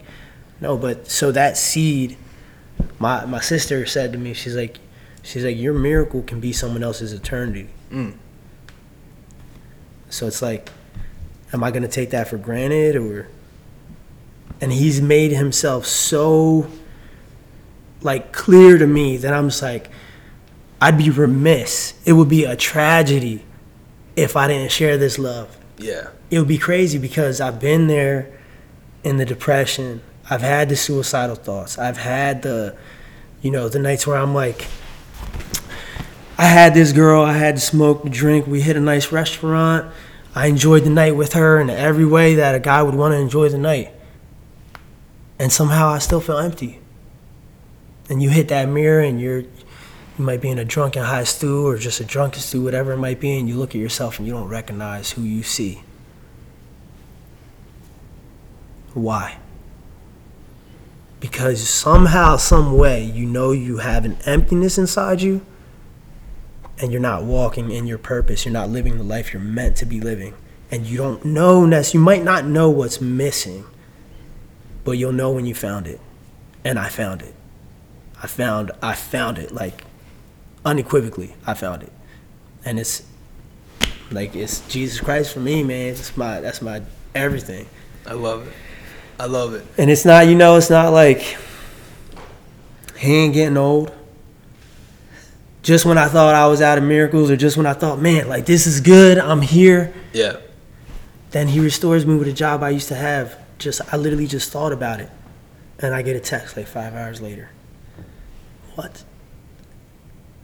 [0.61, 2.17] no, but so that seed,
[2.99, 4.79] my my sister said to me, she's like,
[5.23, 7.69] she's like, your miracle can be someone else's eternity.
[7.91, 8.13] Mm.
[10.09, 10.69] So it's like,
[11.53, 13.27] am I gonna take that for granted or?
[14.61, 16.67] And he's made himself so
[18.01, 19.89] like clear to me that I'm just like,
[20.81, 21.93] I'd be remiss.
[22.05, 23.43] It would be a tragedy
[24.15, 25.57] if I didn't share this love.
[25.77, 26.09] Yeah.
[26.31, 28.31] It would be crazy because I've been there
[29.03, 30.01] in the depression.
[30.29, 31.77] I've had the suicidal thoughts.
[31.77, 32.75] I've had the,
[33.41, 34.67] you know, the nights where I'm like,
[36.37, 38.47] I had this girl, I had to smoke, drink.
[38.47, 39.93] We hit a nice restaurant.
[40.33, 43.17] I enjoyed the night with her in every way that a guy would want to
[43.17, 43.93] enjoy the night.
[45.39, 46.79] And somehow I still feel empty.
[48.09, 49.43] And you hit that mirror and you're,
[50.17, 52.97] you might be in a drunken high stew or just a drunken stew, whatever it
[52.97, 55.83] might be, and you look at yourself and you don't recognize who you see.
[58.93, 59.37] Why?
[61.19, 65.45] Because somehow, some way, you know you have an emptiness inside you
[66.79, 68.45] and you're not walking in your purpose.
[68.45, 70.33] You're not living the life you're meant to be living.
[70.71, 73.65] And you don't know, Ness, you might not know what's missing,
[74.83, 75.99] but you'll know when you found it.
[76.63, 77.33] And I found it.
[78.21, 79.83] I found I found it like
[80.65, 81.35] unequivocally.
[81.45, 81.93] I found it.
[82.65, 83.03] And it's
[84.11, 85.89] like it's Jesus Christ for me, man.
[85.89, 86.81] It's my that's my
[87.13, 87.67] everything.
[88.05, 88.53] I love it.
[89.19, 89.65] I love it.
[89.77, 91.37] And it's not, you know, it's not like
[92.97, 93.95] he ain't getting old.
[95.63, 98.27] Just when I thought I was out of miracles, or just when I thought, man,
[98.27, 99.93] like this is good, I'm here.
[100.13, 100.37] Yeah.
[101.31, 103.37] Then he restores me with a job I used to have.
[103.57, 105.09] Just I literally just thought about it,
[105.79, 107.49] and I get a text like five hours later.
[108.75, 109.03] What?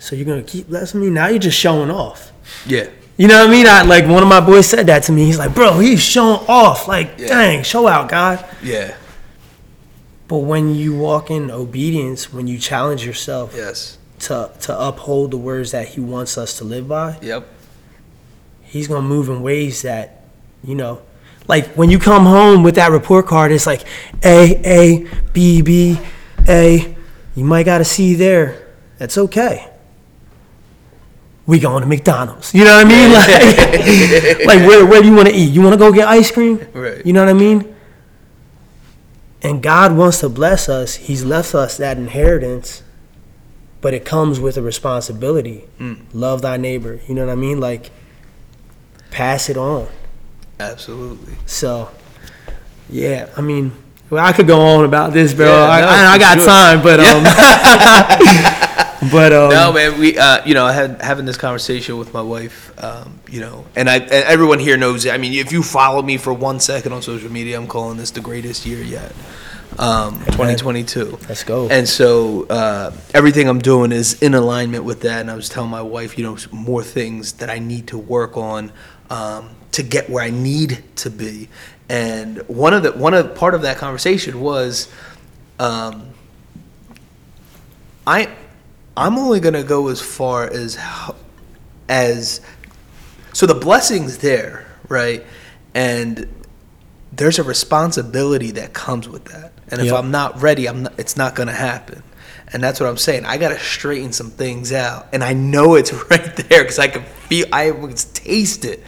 [0.02, 1.12] So you're gonna keep blessing me?
[1.12, 2.32] Now you're just showing off.
[2.66, 2.88] Yeah.
[3.18, 3.68] You know what I mean?
[3.68, 5.26] I like one of my boys said that to me.
[5.26, 6.88] He's like, bro, he's showing off.
[6.88, 7.28] Like, Yeah.
[7.28, 8.43] dang, show out, God.
[8.64, 8.95] Yeah.
[10.28, 13.99] But when you walk in obedience, when you challenge yourself Yes.
[14.22, 17.45] to to uphold the words that He wants us to live by, Yep.
[18.64, 20.24] He's gonna move in ways that,
[20.64, 21.02] you know,
[21.47, 23.84] like when you come home with that report card, it's like
[24.24, 25.99] A A B B
[26.47, 26.95] A.
[27.36, 28.68] You might got a C there.
[28.97, 29.68] That's okay.
[31.48, 32.54] We going to McDonald's.
[32.54, 33.12] You know what I mean?
[33.12, 35.52] Like, like where where do you want to eat?
[35.52, 36.66] You want to go get ice cream?
[36.74, 37.06] Right.
[37.06, 37.76] You know what I mean?
[39.42, 40.96] And God wants to bless us.
[40.96, 42.84] He's left us that inheritance,
[43.82, 45.66] but it comes with a responsibility.
[45.80, 46.02] Mm.
[46.14, 47.00] Love thy neighbor.
[47.08, 47.60] You know what I mean?
[47.60, 47.89] Like,
[49.10, 49.88] pass it on.
[50.60, 51.34] Absolutely.
[51.48, 51.89] So,
[52.88, 53.72] yeah, I mean,
[54.12, 55.48] well, I could go on about this, bro.
[55.48, 56.46] Yeah, I, no, I, I for got sure.
[56.46, 57.24] time, but um,
[59.12, 59.99] but um, no, man.
[59.99, 62.72] We, uh, you know, I had having this conversation with my wife.
[62.84, 65.08] Um, you know, and I, and everyone here knows.
[65.08, 68.12] I mean, if you follow me for one second on social media, I'm calling this
[68.12, 69.12] the greatest year yet.
[69.80, 71.18] Um, 2022.
[71.28, 71.68] Let's go.
[71.70, 75.22] And so uh, everything I'm doing is in alignment with that.
[75.22, 78.38] And I was telling my wife, you know, more things that I need to work
[78.38, 78.72] on
[79.10, 81.49] um, to get where I need to be.
[81.89, 84.89] And one of the one of part of that conversation was,
[85.58, 86.10] um,
[88.06, 88.30] I
[89.02, 90.78] I'm only gonna go as far as
[91.89, 92.41] as
[93.34, 95.26] so the blessings there, right?
[95.74, 96.28] And
[97.12, 99.52] there's a responsibility that comes with that.
[99.70, 99.95] And if Yep.
[99.95, 102.04] I'm not ready, I'm not, it's not going to happen.
[102.54, 103.26] And that's what I'm saying.
[103.26, 105.08] I got to straighten some things out.
[105.14, 108.84] And I know it's right there cuz I can feel I can taste it.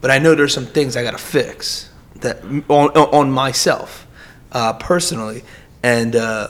[0.00, 1.88] But I know there's some things I got to fix
[2.20, 4.06] that on on myself
[4.52, 5.44] uh, personally,
[5.82, 6.48] and uh,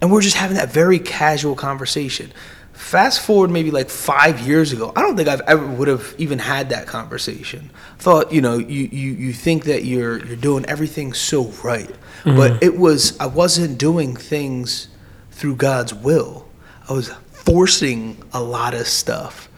[0.00, 2.32] and we're just having that very casual conversation.
[2.72, 6.38] Fast forward maybe like five years ago, I don't think I've ever would have even
[6.38, 7.70] had that conversation.
[7.98, 11.90] Thought you know you you, you think that you're you're doing everything so right,
[12.24, 14.88] but it was I wasn't doing things
[15.32, 16.48] through God's will.
[16.88, 19.48] I was forcing a lot of stuff.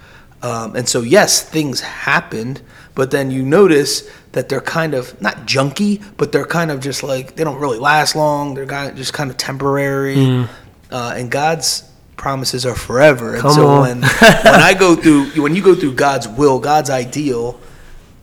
[0.42, 2.62] Um, and so, yes, things happened,
[2.94, 7.02] but then you notice that they're kind of not junky, but they're kind of just
[7.02, 8.54] like they don't really last long.
[8.54, 10.46] They're kind of just kind of temporary.
[10.90, 13.34] Uh, and God's promises are forever.
[13.34, 13.80] And Come so on.
[13.82, 17.60] when when I go through when you go through God's will, God's ideal,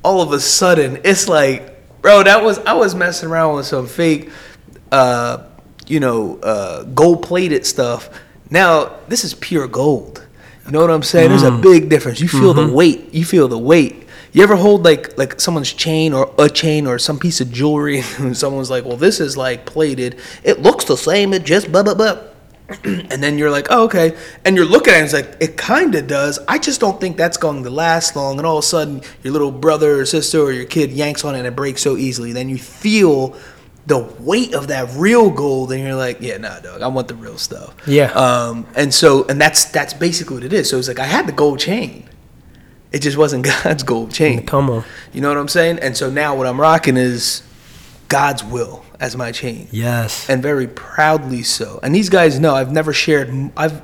[0.03, 3.87] all of a sudden it's like, bro, that was I was messing around with some
[3.87, 4.29] fake,
[4.91, 5.43] uh,
[5.87, 8.09] you know, uh, gold plated stuff.
[8.49, 10.23] Now this is pure gold.
[10.65, 11.29] You know what I'm saying?
[11.29, 12.19] There's a big difference.
[12.19, 13.13] You feel the weight.
[13.13, 14.06] You feel the weight.
[14.37, 18.03] You ever hold like like someone's chain or a chain or some piece of jewelry
[18.19, 20.19] and someone's like, "Well, this is like plated.
[20.43, 21.33] It looks the same.
[21.33, 22.19] It just blah blah blah."
[22.83, 24.15] and then you're like, oh, okay.
[24.45, 26.37] And you're looking at it, and it's like, it kind of does.
[26.47, 28.37] I just don't think that's going to last long.
[28.37, 31.33] And all of a sudden, your little brother or sister or your kid yanks on
[31.33, 32.31] it and it breaks so easily.
[32.33, 33.35] Then you feel
[33.87, 37.15] the weight of that real gold, and you're like, yeah, nah, dog, I want the
[37.15, 37.73] real stuff.
[37.87, 38.11] Yeah.
[38.11, 40.69] Um, and so, and that's that's basically what it is.
[40.69, 42.03] So it's like I had the gold chain.
[42.91, 44.45] It just wasn't God's gold chain.
[44.45, 44.83] Come on.
[45.13, 45.79] You know what I'm saying?
[45.79, 47.43] And so now what I'm rocking is
[48.07, 50.27] God's will as my chain Yes.
[50.29, 51.79] and very proudly so.
[51.83, 53.51] And these guys know I've never shared.
[53.57, 53.81] I've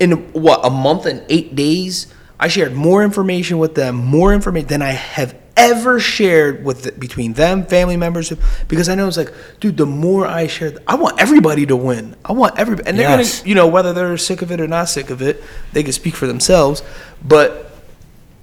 [0.00, 2.12] in what a month and eight days.
[2.40, 6.92] I shared more information with them, more information than I have ever shared with the,
[6.92, 8.32] between them, family members,
[8.68, 12.14] because I know it's like, dude, the more I share, I want everybody to win.
[12.24, 13.38] I want everybody, and they're Yes.
[13.40, 15.42] gonna, you know, whether they're sick of it or not sick of it,
[15.72, 16.84] they can speak for themselves.
[17.24, 17.67] But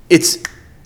[0.10, 0.42] it's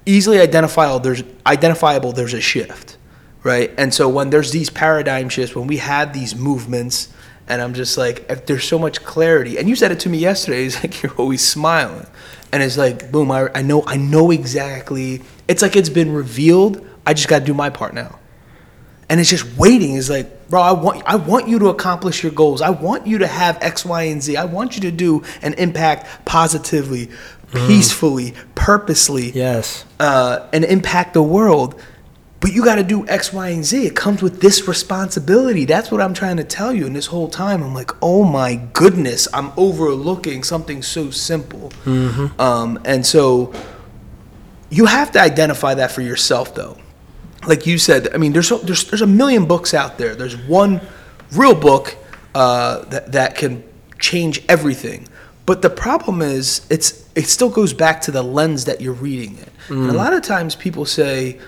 [0.05, 0.99] easily identifiable.
[0.99, 2.11] There's identifiable.
[2.11, 2.97] There's a shift,
[3.43, 3.71] right?
[3.77, 7.09] And so when there's these paradigm shifts, when we have these movements,
[7.49, 9.57] and I'm just like, if there's so much clarity.
[9.57, 10.63] And you said it to me yesterday.
[10.65, 12.05] It's like you're always smiling,
[12.53, 13.31] and it's like, boom.
[13.31, 13.83] I, I know.
[13.85, 15.21] I know exactly.
[15.47, 16.87] It's like it's been revealed.
[17.05, 18.19] I just got to do my part now.
[19.09, 19.95] And it's just waiting.
[19.95, 22.61] Is like, bro, I want I want you to accomplish your goals.
[22.61, 24.37] I want you to have X, Y, and Z.
[24.37, 27.09] I want you to do an impact positively,
[27.53, 29.85] peacefully, purposely Yes.
[29.99, 31.79] uh, and impact the world.
[32.41, 33.85] But you got to do X, Y, and Z.
[33.85, 35.65] It comes with this responsibility.
[35.65, 36.85] That's what I'm trying to tell you.
[36.85, 41.73] And this whole time, I'm like, oh my goodness, I'm overlooking something so simple.
[41.85, 43.51] Um, and so
[44.69, 46.77] you have to identify that for yourself, though.
[47.45, 50.15] Like you said, I mean, there's a, there's there's a million books out there.
[50.15, 50.79] There's one
[51.33, 51.97] real book
[52.35, 53.63] uh, that that can
[53.99, 55.07] change everything.
[55.49, 59.35] But the problem is, it's it still goes back to the lens that you're reading
[59.39, 59.49] it.
[59.69, 59.95] And a mm.
[59.95, 61.39] lot of times, people say,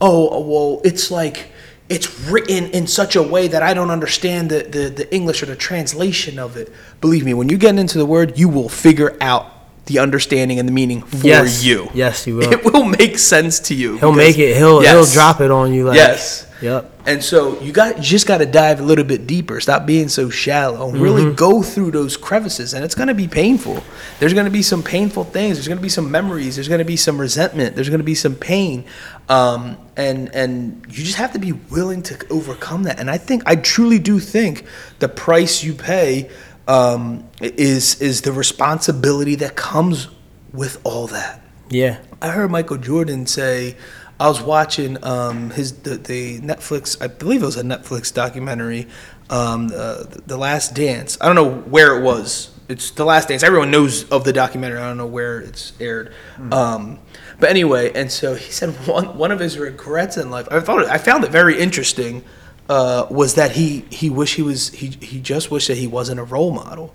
[0.00, 1.52] "Oh, well, it's like."
[1.86, 5.46] It's written in such a way that I don't understand the, the, the English or
[5.46, 6.72] the translation of it.
[7.02, 9.52] Believe me, when you get into the word, you will figure out
[9.84, 11.62] the understanding and the meaning for Yes.
[11.62, 11.90] you.
[11.92, 12.52] Yes, you will.
[12.56, 13.98] It will make sense to you.
[13.98, 14.56] He'll make it.
[14.56, 14.92] He'll Yes.
[14.94, 15.84] he'll drop it on you.
[15.84, 16.46] Like, Yes.
[16.64, 17.02] Yep.
[17.06, 19.60] And so you got you just got to dive a little bit deeper.
[19.60, 20.88] Stop being so shallow.
[20.88, 21.34] and Really Mm-hmm.
[21.34, 23.82] go through those crevices, and it's going to be painful.
[24.18, 25.56] There's going to be some painful things.
[25.58, 26.56] There's going to be some memories.
[26.56, 27.74] There's going to be some resentment.
[27.74, 28.86] There's going to be some pain,
[29.28, 32.98] um, and and you just have to be willing to overcome that.
[32.98, 34.64] And I think I truly do think
[35.00, 36.30] the price you pay
[36.66, 40.08] um, is is the responsibility that comes
[40.52, 41.42] with all that.
[41.68, 41.98] Yeah.
[42.22, 43.76] I heard Michael Jordan say,
[44.18, 48.86] I was watching um, his the, the Netflix, I believe it was a Netflix documentary,
[49.28, 51.18] um, uh, the Last Dance.
[51.20, 52.50] I don't know where it was.
[52.68, 53.42] It's the Last Dance.
[53.42, 54.78] Everyone knows of the documentary.
[54.78, 56.14] I don't know where it's aired.
[56.52, 57.00] Um,
[57.40, 60.48] but anyway, and so he said one one of his regrets in life.
[60.50, 62.24] I thought it, I found it very interesting.
[62.66, 66.18] Uh, was that he he wish he was he he just wished that he wasn't
[66.18, 66.94] a role model,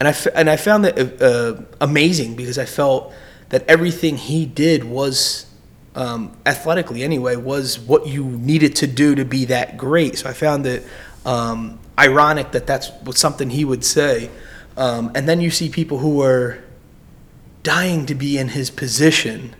[0.00, 3.12] and I f- and I found that uh, amazing because I felt
[3.50, 5.46] that everything he did was
[5.94, 10.18] um, athletically anyway was what you needed to do to be that great.
[10.18, 10.84] So I found it
[11.24, 14.30] um, ironic that that's what something he would say.
[14.76, 16.62] Um, and then you see people who are
[17.62, 19.54] dying to be in his position,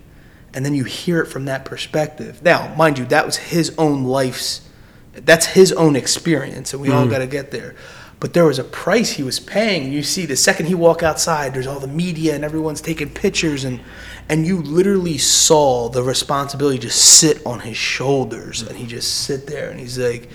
[0.53, 2.43] and then you hear it from that perspective.
[2.43, 4.69] Now, mind you, that was his own life's,
[5.13, 7.77] that's his own experience, and we all got to get there.
[8.21, 9.93] But there was a price he was paying.
[9.93, 13.65] You see, the second he walk outside, there's all the media and everyone's taking pictures,
[13.65, 13.81] and
[14.29, 19.47] and you literally saw the responsibility just sit on his shoulders, and he just sit
[19.47, 20.31] there, and he's like,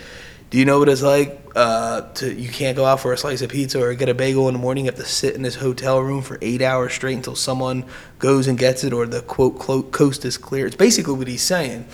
[0.50, 1.42] "Do you know what it's like?
[1.56, 4.48] Uh, to you can't go out for a slice of pizza or get a bagel
[4.48, 4.86] in the morning.
[4.86, 7.86] You have to sit in this hotel room for eight hours straight until someone
[8.20, 11.42] goes and gets it, or the quote clo- coast is clear." It's basically what he's
[11.42, 11.88] saying,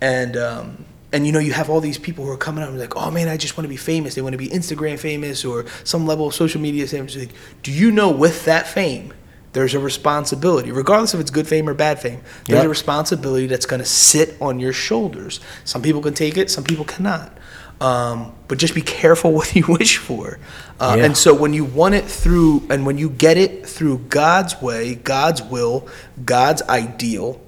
[0.00, 0.84] and um,
[1.14, 3.10] and you know you have all these people who are coming out and like, oh
[3.10, 4.14] man, I just want to be famous.
[4.14, 7.16] They want to be Instagram famous or some level of social media famous.
[7.16, 7.30] Like,
[7.62, 9.14] do you know with that fame,
[9.54, 12.20] there's a responsibility, regardless if it's good fame or bad fame.
[12.46, 12.66] There's Yep.
[12.66, 15.38] a responsibility that's going to sit on your shoulders.
[15.64, 17.38] Some people can take it, some people cannot.
[17.80, 20.38] Um, but just be careful what you wish for.
[20.80, 21.04] Uh, Yeah.
[21.04, 24.96] And so when you want it through, and when you get it through God's way,
[24.96, 25.86] God's will,
[26.24, 27.40] God's ideal,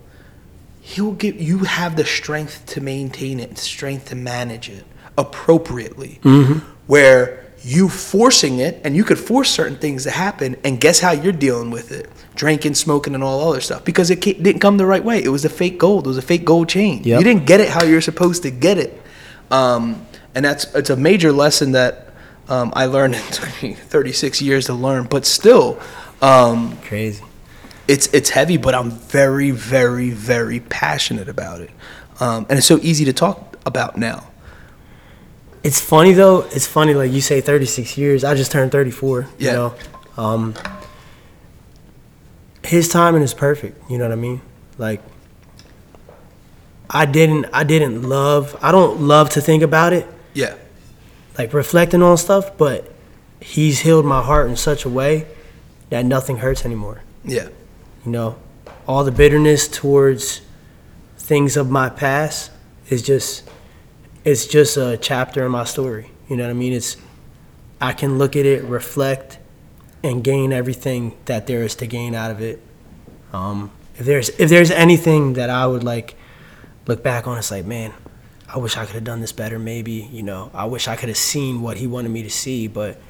[0.86, 4.84] He'll give you have the strength to maintain it, strength to manage it
[5.18, 6.20] appropriately.
[6.86, 11.10] Where you forcing it, and you could force certain things to happen, and guess how
[11.10, 12.08] you're dealing with it?
[12.36, 15.20] Drinking, smoking, and all other stuff because it didn't come the right way.
[15.20, 16.06] It was a fake gold.
[16.06, 17.02] It was a fake gold chain.
[17.02, 17.18] Yep.
[17.18, 19.02] You didn't get it how you're supposed to get it,
[19.50, 20.06] um,
[20.36, 22.12] and that's it's a major lesson that
[22.48, 23.16] um, I learned.
[23.16, 25.80] It took me 36 years to learn, but still.
[26.22, 27.24] Um, Crazy.
[27.88, 31.70] It's it's heavy, but I'm very, very, very passionate about it,
[32.20, 34.28] um, and it's so easy to talk about now.
[35.62, 36.42] It's funny though.
[36.52, 38.22] It's funny like you say 36 years.
[38.24, 39.26] I just turned 34.
[39.38, 39.50] Yeah.
[39.50, 39.74] You know,
[40.16, 40.54] um,
[42.64, 43.90] his timing is perfect.
[43.90, 44.40] You know what I mean?
[44.78, 45.00] Like,
[46.88, 47.46] I didn't.
[47.52, 48.56] I didn't love.
[48.62, 50.54] I don't love to think about it, Yeah,
[51.38, 52.56] like reflecting on stuff.
[52.56, 52.92] But
[53.40, 55.26] he's healed my heart in such a way
[55.90, 57.02] that nothing hurts anymore.
[57.24, 57.48] yeah,
[58.06, 58.38] You know,
[58.86, 60.40] all the bitterness towards
[61.18, 62.52] things of my past
[62.88, 63.50] is just
[64.24, 66.12] it's just a chapter in my story.
[66.28, 66.72] You know what I mean?
[66.72, 66.96] It's
[67.80, 69.40] I can look at it, reflect,
[70.04, 72.62] and gain everything that there is to gain out of it.
[73.32, 76.14] Um, if there's if there's anything that I would like
[76.86, 77.92] look back on, it's like, man,
[78.48, 79.58] I wish I could have done this better.
[79.58, 82.68] Maybe you know, I wish I could have seen what he wanted me to see,
[82.68, 83.00] but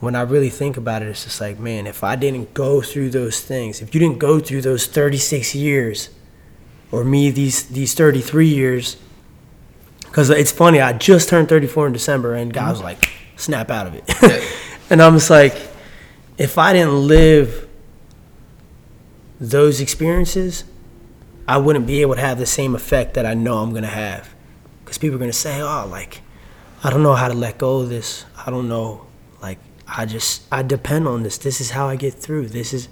[0.00, 3.10] when I really think about it, it's just like, man, if I didn't go through
[3.10, 6.10] those things, if you didn't go through those 36 years,
[6.92, 8.96] or me these these 33 years,
[10.02, 12.86] because it's funny, I just turned 34 in December, and God was mm-hmm.
[12.86, 14.40] like, snap out of it, Yeah.
[14.90, 15.56] and I'm just like,
[16.38, 17.68] if I didn't live
[19.40, 20.64] those experiences,
[21.48, 24.34] I wouldn't be able to have the same effect that I know I'm gonna have,
[24.84, 26.20] because people are gonna say, oh, like,
[26.84, 28.24] I don't know how to let go of this.
[28.46, 29.06] I don't know.
[29.40, 29.58] Like,
[29.88, 31.38] I just, I depend on this.
[31.38, 32.48] This is how I get through.
[32.48, 32.88] This is,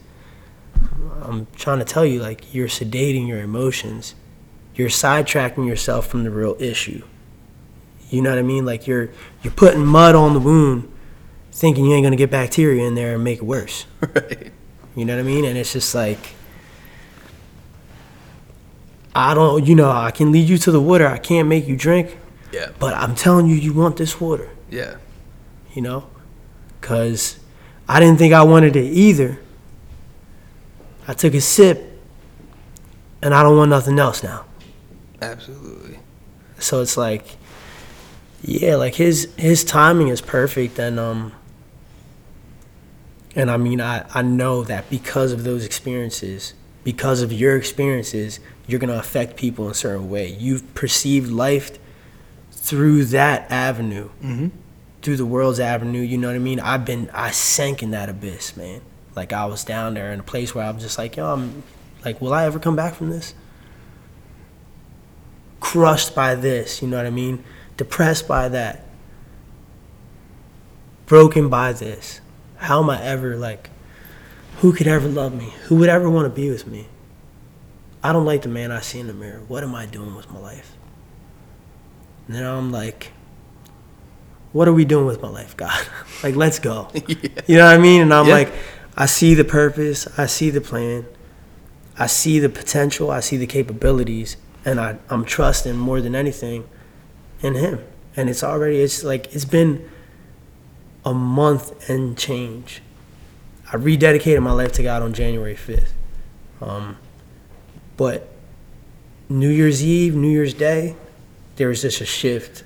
[1.22, 4.14] I'm trying to tell you, like, you're sedating your emotions.
[4.74, 7.02] You're sidetracking yourself from the real issue.
[8.10, 8.64] You know what I mean?
[8.64, 9.10] Like, you're,
[9.42, 10.90] you're putting mud on the wound,
[11.50, 13.86] thinking you ain't gonna get bacteria in there and make it worse.
[14.00, 14.52] right.
[14.94, 15.44] You know what I mean?
[15.44, 16.34] And it's just like,
[19.14, 21.06] I don't, you know, I can lead you to the water.
[21.06, 22.18] I can't make you drink,
[22.52, 24.96] Yeah, but I'm telling you, you want this water yeah,
[25.72, 26.08] you know?
[26.84, 27.38] Because
[27.88, 29.38] I didn't think I wanted it either.
[31.08, 31.98] I took a sip,
[33.22, 34.44] and I don't want nothing else now.
[35.22, 35.98] absolutely.
[36.58, 37.36] So it's like,
[38.42, 41.32] yeah, like his his timing is perfect, and um,
[43.34, 46.52] and I mean, I I know that because of those experiences,
[46.84, 50.28] because of your experiences, you're gonna affect people in a certain way.
[50.38, 51.78] You've perceived life
[52.52, 54.48] through that avenue Mm-hmm.
[55.04, 56.00] Through the world's avenue.
[56.00, 56.58] You know what I mean?
[56.58, 58.80] I've been I sank in that abyss, man.
[59.14, 61.62] Like I was down there in a place where I was just like, yo, I'm
[62.04, 63.34] like, will I ever come back from this?
[65.60, 67.44] Crushed by this, you know what I mean?
[67.76, 68.86] Depressed by that.
[71.06, 72.20] Broken by this.
[72.56, 73.70] How am I ever like?
[74.58, 75.52] Who could ever love me?
[75.64, 76.86] Who would ever want to be with me?
[78.02, 79.42] I don't like the man I see in the mirror.
[79.48, 80.76] What am I doing with my life?
[82.26, 83.12] And then I'm like,
[84.54, 85.84] what are we doing with my life, God?
[86.22, 86.88] like, let's go.
[87.46, 88.02] You know what I mean?
[88.02, 88.34] And I'm Yeah.
[88.34, 88.52] like,
[88.96, 91.04] I see the purpose, I see the plan,
[91.98, 96.66] I see the potential, I see the capabilities, and I, I'm trusting more than anything
[97.42, 97.80] in Him.
[98.16, 99.90] And it's already, it's like, it's been
[101.04, 102.80] a month and change.
[103.72, 105.90] I rededicated my life to God on January 5th.
[106.60, 106.96] Um,
[107.96, 108.28] but
[109.28, 110.94] New Year's Eve, New Year's Day,
[111.56, 112.62] there was just a shift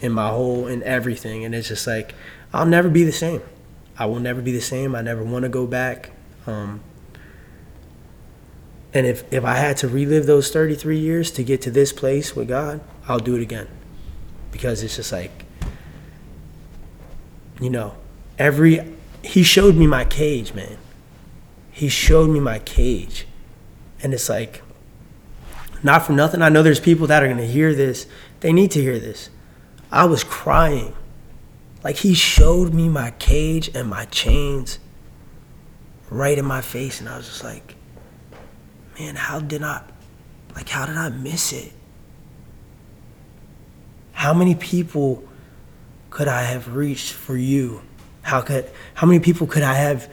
[0.00, 1.44] in my whole in everything.
[1.44, 2.14] And it's just like
[2.52, 3.42] i'll never be the same.
[3.98, 4.94] I will never be the same.
[4.94, 6.10] I never want to go back.
[6.46, 6.80] Um,
[8.92, 12.34] and if if i had to relive those 33 years to get to this place
[12.34, 13.68] with god i'll do it again.
[14.50, 15.44] Because it's just like
[17.60, 17.94] you know
[18.38, 18.80] every
[19.22, 20.78] he showed me my cage man.
[21.70, 23.26] He showed me my cage.
[24.02, 24.62] And it's like
[25.82, 26.42] not for nothing.
[26.42, 28.06] I know there's people that are going to hear this.
[28.40, 29.30] They need to hear this
[29.90, 30.94] I was crying.
[31.82, 34.78] Like he showed me my cage and my chains
[36.10, 37.74] right in my face and I was just like,
[38.98, 39.82] man, how did I
[40.54, 41.72] like how did I miss it?
[44.20, 45.24] how many people
[46.10, 47.80] could I have reached for you?
[48.20, 50.10] How could how many people could I have,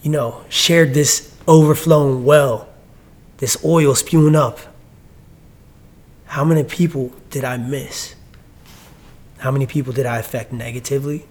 [0.00, 2.70] you know, shared this overflowing well,
[3.36, 4.60] this oil spewing up?
[6.24, 8.14] How many people did I miss?
[9.42, 11.26] How many people did I affect negatively?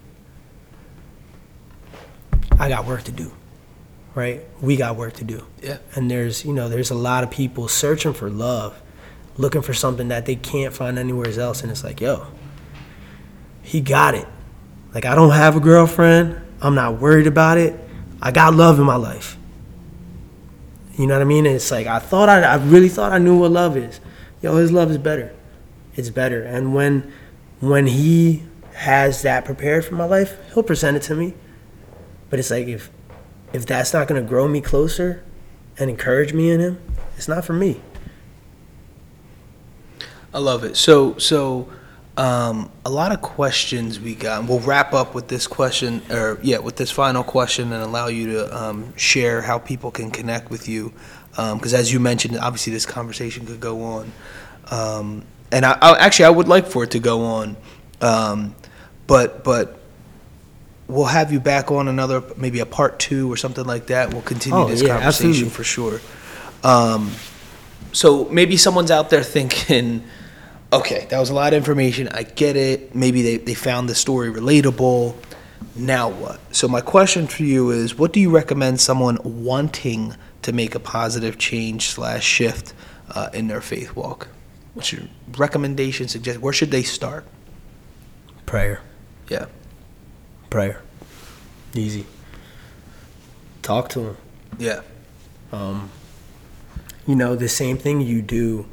[2.59, 3.31] I got work to do,
[4.15, 4.41] right?
[4.59, 5.45] We got work to do.
[5.63, 5.77] Yeah.
[5.95, 8.77] And there's, you know, there's a lot of people searching for love,
[9.38, 11.61] looking for something that they can't find anywhere else.
[11.61, 12.27] And it's like, yo,
[13.61, 14.27] he got it.
[14.93, 16.35] Like, I don't have a girlfriend.
[16.61, 17.79] I'm not worried about it.
[18.21, 19.38] I got love in my life.
[20.97, 21.45] You know what I mean?
[21.45, 24.01] And it's like, I thought I, I really thought I knew what love is.
[24.41, 25.33] Yo, his love is better.
[25.95, 26.43] It's better.
[26.43, 27.13] And when,
[27.61, 28.43] when he
[28.73, 31.33] has that prepared for my life, he'll present it to me.
[32.29, 32.91] But it's like, if,
[33.53, 35.23] if that's not going to grow me closer
[35.77, 36.81] and encourage me in him,
[37.15, 37.79] it's not for me.
[40.33, 40.75] I love it.
[40.75, 41.69] So, so
[42.17, 44.47] um, a lot of questions we got.
[44.47, 48.33] We'll wrap up with this question, or yeah, with this final question, and allow you
[48.33, 50.93] to um, share how people can connect with you.
[51.31, 54.11] Because as you mentioned, obviously this conversation could go on,
[54.69, 57.57] um, and I, I actually I would like for it to go on,
[58.02, 58.56] um,
[59.07, 59.80] but but
[60.88, 64.14] we'll have you back on another maybe a part two or something like that.
[64.14, 65.49] We'll continue Oh, this yeah, conversation absolutely.
[65.49, 66.02] for sure.
[66.64, 67.11] Um,
[67.94, 70.03] so maybe someone's out there thinking,
[70.73, 72.07] okay, that was a lot of information.
[72.10, 72.94] I get it.
[72.95, 75.15] Maybe they, they found the story relatable.
[75.76, 76.40] Now what?
[76.53, 80.80] So my question for you is, what do you recommend someone wanting to make a
[80.80, 82.73] positive change slash shift
[83.10, 84.28] uh, in their faith walk?
[84.73, 85.03] What's your
[85.38, 86.07] recommendation?
[86.07, 87.26] Suggest where should they start?
[88.45, 88.81] Prayer.
[89.27, 89.45] Yeah.
[90.49, 90.81] Prayer.
[91.73, 92.06] Easy.
[93.61, 94.18] Talk to him.
[94.57, 94.81] Yeah.
[95.52, 95.89] Um,
[97.07, 98.65] you know, the same thing you do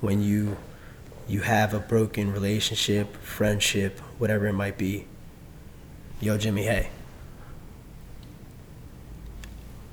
[0.00, 0.56] when you
[1.26, 5.06] you have a broken relationship, friendship, whatever it might be.
[6.20, 6.90] Yo, Jimmy, hey.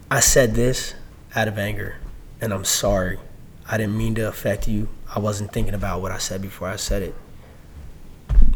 [0.10, 0.94] I said this
[1.34, 1.96] out of anger,
[2.42, 3.18] and I'm sorry.
[3.68, 4.90] I didn't mean to affect you.
[5.14, 7.16] I wasn't thinking about what I said before I said it.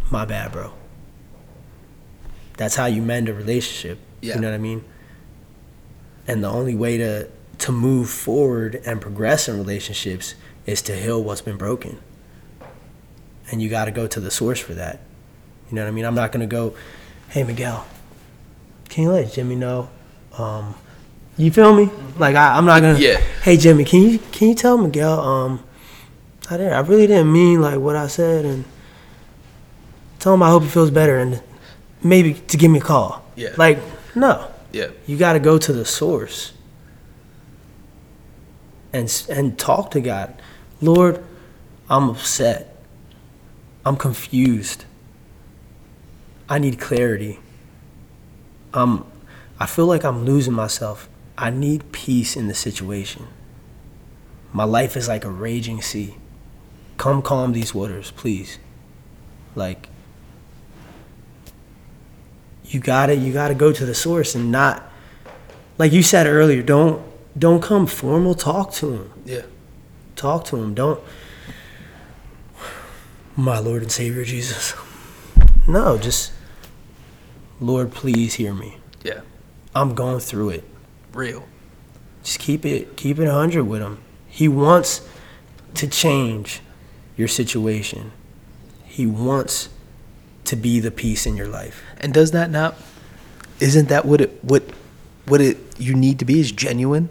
[0.09, 0.73] My bad, bro.
[2.57, 3.99] That's how you mend a relationship.
[4.21, 4.35] Yeah.
[4.35, 4.83] You know what I mean?
[6.27, 11.23] And the only way to to move forward and progress in relationships is to heal
[11.23, 11.99] what's been broken.
[13.51, 14.99] And you got to go to the source for that.
[15.69, 16.05] You know what I mean?
[16.05, 16.75] I'm not going to go,
[17.29, 17.85] "Hey Miguel,
[18.89, 19.89] can you let Jimmy know?"
[20.37, 20.75] Um,
[21.37, 21.89] you feel me?
[22.17, 22.97] Like I, I'm not gonna.
[22.99, 23.19] Yeah.
[23.43, 25.19] Hey Jimmy, can you can you tell Miguel?
[25.19, 25.63] Um,
[26.49, 26.73] I didn't.
[26.73, 28.65] I really didn't mean like what I said, and
[30.19, 31.41] tell him I hope he feels better, and
[32.03, 33.23] maybe to give me a call.
[33.35, 33.53] Yeah.
[33.57, 33.79] Like
[34.15, 34.89] no, Yeah.
[35.07, 36.53] you got to go to the source
[38.93, 40.41] and and talk to God.
[40.81, 41.23] Lord,
[41.89, 42.75] I'm upset.
[43.85, 44.85] I'm confused.
[46.49, 47.39] I need clarity.
[48.73, 49.03] I'm
[49.59, 51.09] I feel like I'm losing myself.
[51.37, 53.27] I need peace in the situation.
[54.53, 56.15] My life is like a raging sea.
[56.97, 58.57] Come calm these waters, please.
[59.53, 59.89] Like
[62.65, 64.83] you gotta you gotta go to the source and not
[65.77, 67.01] like you said earlier don't
[67.37, 69.43] don't come formal talk to him Yeah.
[70.15, 70.99] talk to him don't
[73.35, 74.73] my lord and savior jesus
[75.67, 76.31] no just
[77.61, 79.21] lord please hear me Yeah.
[79.75, 80.63] i'm going through it
[81.13, 81.45] Real.
[82.23, 85.07] just keep it keep it 100 with him he wants
[85.75, 86.61] to change
[87.17, 88.11] your situation
[88.85, 89.69] he wants
[90.45, 92.75] to be the peace in your life And does that not?
[93.59, 94.63] Isn't that what it what
[95.25, 97.09] what it you need to be is genuine?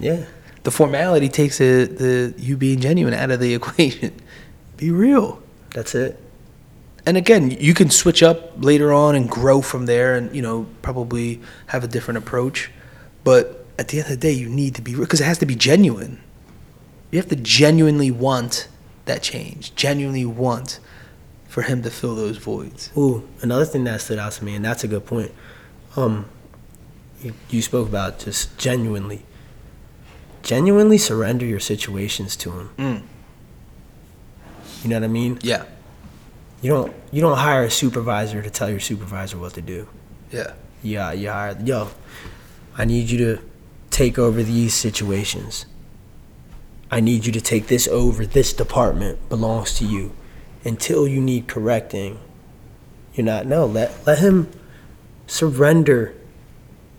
[0.00, 0.24] yeah
[0.62, 4.12] The formality takes the the you being genuine out of the equation.
[4.76, 5.42] Be real.
[5.74, 6.18] that's it
[7.06, 10.66] And again, you can switch up later on and grow from there, and you know
[10.82, 12.70] probably have a different approach.
[13.22, 15.46] But at the end of the day, you need to be because it has to
[15.46, 16.18] be genuine.
[17.10, 18.66] You have to genuinely want
[19.06, 19.74] that change.
[19.74, 20.78] Genuinely want
[21.48, 22.90] for him to fill those voids.
[22.96, 25.32] Ooh, another thing that stood out to me, and that's a good point.
[25.96, 26.28] Um,
[27.22, 29.24] you, you spoke about just genuinely,
[30.42, 32.70] genuinely surrender your situations to him.
[32.76, 33.02] Mm.
[34.82, 35.38] You know what I mean?
[35.42, 35.64] Yeah.
[36.62, 39.88] You don't you don't hire a supervisor to tell your supervisor what to do.
[40.30, 40.54] Yeah.
[40.82, 41.88] Yeah, you hire yo.
[42.76, 43.42] I need you to
[43.90, 45.66] take over these situations.
[46.90, 48.24] I need you to take this over.
[48.24, 50.12] This department belongs to you.
[50.64, 52.18] Until you need correcting,
[53.14, 53.46] you're not.
[53.46, 54.50] No, let let him
[55.26, 56.14] surrender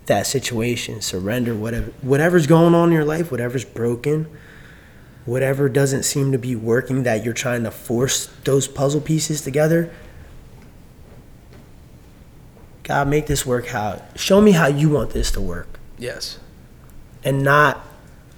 [0.06, 1.00] that situation.
[1.02, 4.26] Surrender whatever whatever's going on in your life, whatever's broken.
[5.26, 9.90] whatever doesn't seem to be working that you're trying to force those puzzle pieces together.
[12.84, 16.38] God, make this work how show me how you want this to work Yes.
[17.22, 17.84] and not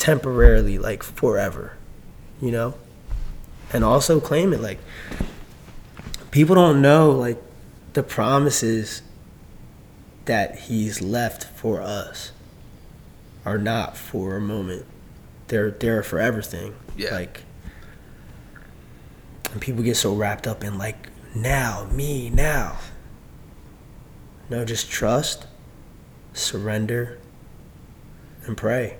[0.00, 1.76] temporarily like forever
[2.40, 2.74] you know?
[3.72, 4.78] And also claim it like
[6.30, 7.40] people don't know like
[7.92, 9.02] the promises
[10.24, 12.32] that he's left for us
[13.44, 14.86] are not for a moment.
[15.48, 16.74] They're they're a forever thing.
[16.96, 17.12] Yeah.
[17.12, 17.44] like
[19.52, 22.78] and people get so wrapped up in like now me now.
[24.48, 25.46] No just trust
[26.32, 27.18] surrender
[28.46, 28.96] and pray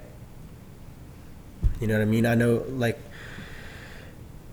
[1.81, 2.27] you know what I mean?
[2.27, 2.99] I know like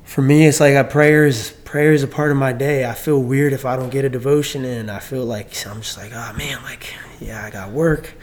[0.06, 2.90] for me it's like a prayer is prayer is a part of my day.
[2.90, 4.90] I feel weird if I don't get a devotion in.
[4.90, 8.14] I feel like I'm just like, oh man, like yeah, I got work.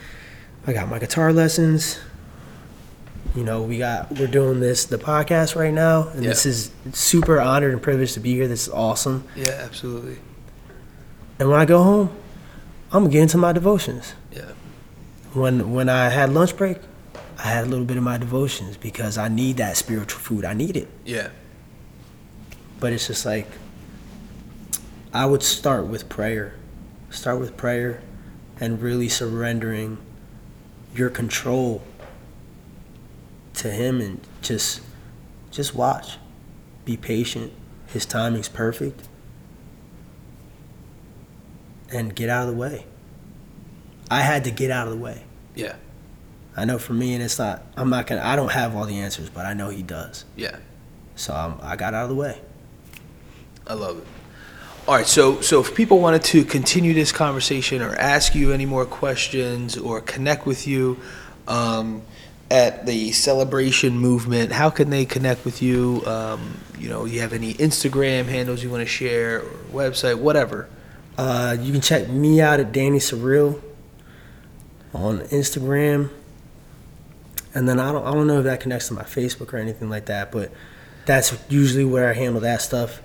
[0.66, 2.00] I got my guitar lessons.
[3.34, 7.40] You know, we got we're doing this the podcast right now and this is super
[7.40, 8.48] honored and privileged to be here.
[8.48, 9.28] This is awesome.
[9.36, 10.18] Yeah, absolutely.
[11.38, 12.16] And when I go home,
[12.92, 14.14] I'm gonna get into my devotions.
[14.32, 14.52] Yeah.
[15.32, 16.78] When when I had lunch break,
[17.44, 20.46] I had a little bit of my devotions because I need that spiritual food.
[20.46, 20.88] I need it.
[21.04, 21.28] Yeah.
[22.80, 23.46] But it's just like
[25.12, 26.54] I would start with prayer.
[27.10, 28.00] Start with prayer
[28.58, 29.98] and really surrendering
[30.96, 31.82] your control
[33.54, 34.80] to him and just
[35.50, 36.16] just watch.
[36.86, 37.52] Be patient.
[37.88, 39.06] His timing's perfect.
[41.92, 42.86] And get out of the way.
[44.10, 45.24] I had to get out of the way.
[45.54, 45.76] Yeah.
[46.56, 47.62] I know for me, and it's not.
[47.76, 48.22] I'm not gonna.
[48.22, 50.24] I don't have all the answers, but I know he does.
[50.36, 50.56] Yeah.
[51.16, 52.40] So I'm, I got out of the way.
[53.66, 54.06] I love it.
[54.86, 58.66] All right, so so if people wanted to continue this conversation or ask you any
[58.66, 60.98] more questions or connect with you
[61.48, 62.02] um,
[62.50, 66.02] at the celebration movement, how can they connect with you?
[66.04, 70.68] Um, you know, you have any Instagram handles you want to share or website, whatever.
[71.16, 73.62] Uh, you can check me out at Danny Surreal
[74.92, 76.10] on Instagram,
[77.54, 78.04] and then I don't.
[78.04, 80.50] I don't know if that connects to my Facebook or anything like that, but
[81.06, 83.00] that's usually where I handle that stuff.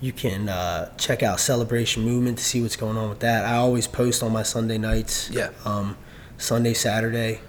[0.00, 3.44] You can uh, check out Celebration Movement to see what's going on with that.
[3.44, 5.30] I always post on my Sunday nights.
[5.30, 5.50] Yeah.
[5.64, 5.96] Um,
[6.38, 7.40] Sunday, Saturday,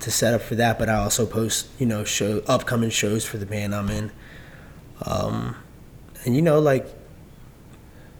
[0.00, 0.78] to set up for that.
[0.78, 4.12] But I also post, you know, show upcoming shows for the band I'm in.
[5.04, 5.56] Um,
[6.24, 6.86] and you know, like,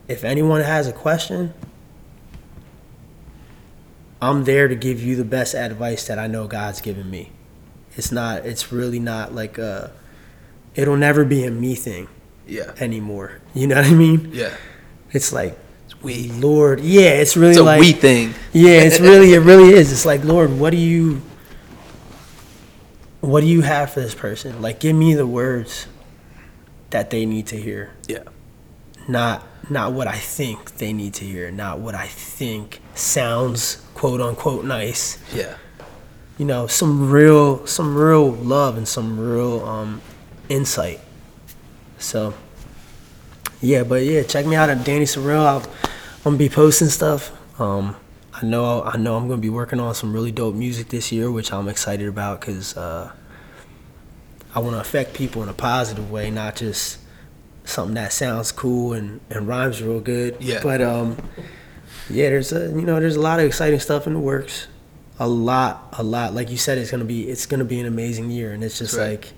[0.09, 1.55] if anyone has a question,
[4.21, 7.31] I'm there to give you the best advice that I know God's given me.
[8.01, 8.47] It's not.
[8.47, 9.93] It's really not like a.
[10.75, 12.09] It'll never be a me thing
[12.47, 12.73] Yeah.
[12.81, 13.41] anymore.
[13.53, 14.31] You know what I mean?
[14.33, 14.55] Yeah.
[15.13, 15.59] It's like,
[16.01, 16.29] we.
[16.33, 18.33] Lord, yeah, it's really It's a like we thing.
[18.55, 19.93] yeah, it's really it really is.
[19.93, 21.21] It's like, Lord, what do you
[23.21, 24.63] what do you have for this person?
[24.63, 25.87] Like give me the words
[26.91, 27.91] that they need to hear.
[28.09, 28.23] Yeah.
[29.09, 34.21] Not not what I think they need to hear, not what I think sounds quote
[34.23, 35.19] unquote nice.
[35.35, 35.57] Yeah.
[36.41, 40.01] You know, some real some real love and some real um
[40.49, 41.01] insight.
[41.99, 42.33] So
[43.61, 45.45] yeah, but yeah, check me out at Danny Sorrell.
[45.45, 47.31] I'll, I'm gonna be posting stuff.
[47.61, 47.95] Um,
[48.33, 51.31] I know I know I'm gonna be working on some really dope music this year,
[51.31, 53.13] which I'm excited about because uh,
[54.55, 57.01] I want to affect people in a positive way, not just
[57.65, 60.39] something that sounds cool and, and rhymes real good.
[60.41, 60.61] Yeah.
[60.63, 61.19] But um,
[62.09, 64.69] yeah, there's a you know there's a lot of exciting stuff in the works.
[65.21, 66.35] A lot, a lot.
[66.35, 68.97] Like you said, it's gonna be it's gonna be an amazing year, and it's just
[68.97, 69.11] Right.
[69.11, 69.33] like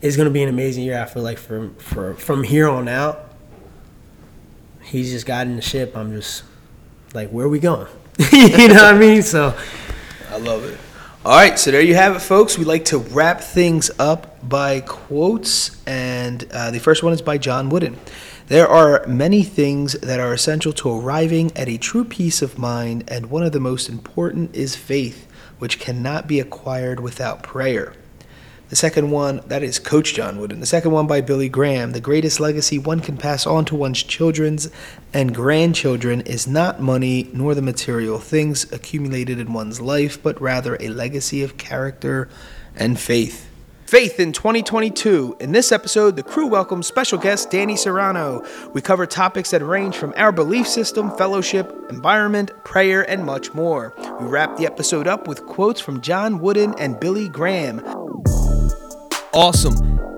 [0.00, 1.00] it's gonna be an amazing year.
[1.00, 3.32] I feel like from for from here on out,
[4.82, 5.96] he's just guiding the ship.
[5.96, 6.42] I'm just
[7.14, 7.86] like, where are we going?
[8.32, 9.22] you know what I mean?
[9.22, 9.54] So
[10.30, 10.78] I love it.
[11.24, 12.56] All right, so there you have it, folks.
[12.56, 17.38] We like to wrap things up by quotes, and uh, the first one is by
[17.38, 17.96] John Wooden.
[18.48, 23.04] There are many things that are essential to arriving at a true peace of mind,
[23.06, 27.92] and one of the most important is faith, which cannot be acquired without prayer.
[28.70, 30.60] The second one, that is Coach John Wooden.
[30.60, 31.92] The second one by Billy Graham.
[31.92, 34.70] The greatest legacy one can pass on to one's children's
[35.12, 40.78] and grandchildren is not money nor the material things accumulated in one's life, but rather
[40.80, 42.30] a legacy of character
[42.74, 43.47] and faith.
[43.88, 45.38] Faith in 2022.
[45.40, 48.44] In this episode, the crew welcomes special guest Danny Serrano.
[48.74, 53.94] We cover topics that range from our belief system, fellowship, environment, prayer, and much more.
[54.20, 57.82] We wrap the episode up with quotes from John Wooden and Billy Graham.
[59.32, 60.17] Awesome.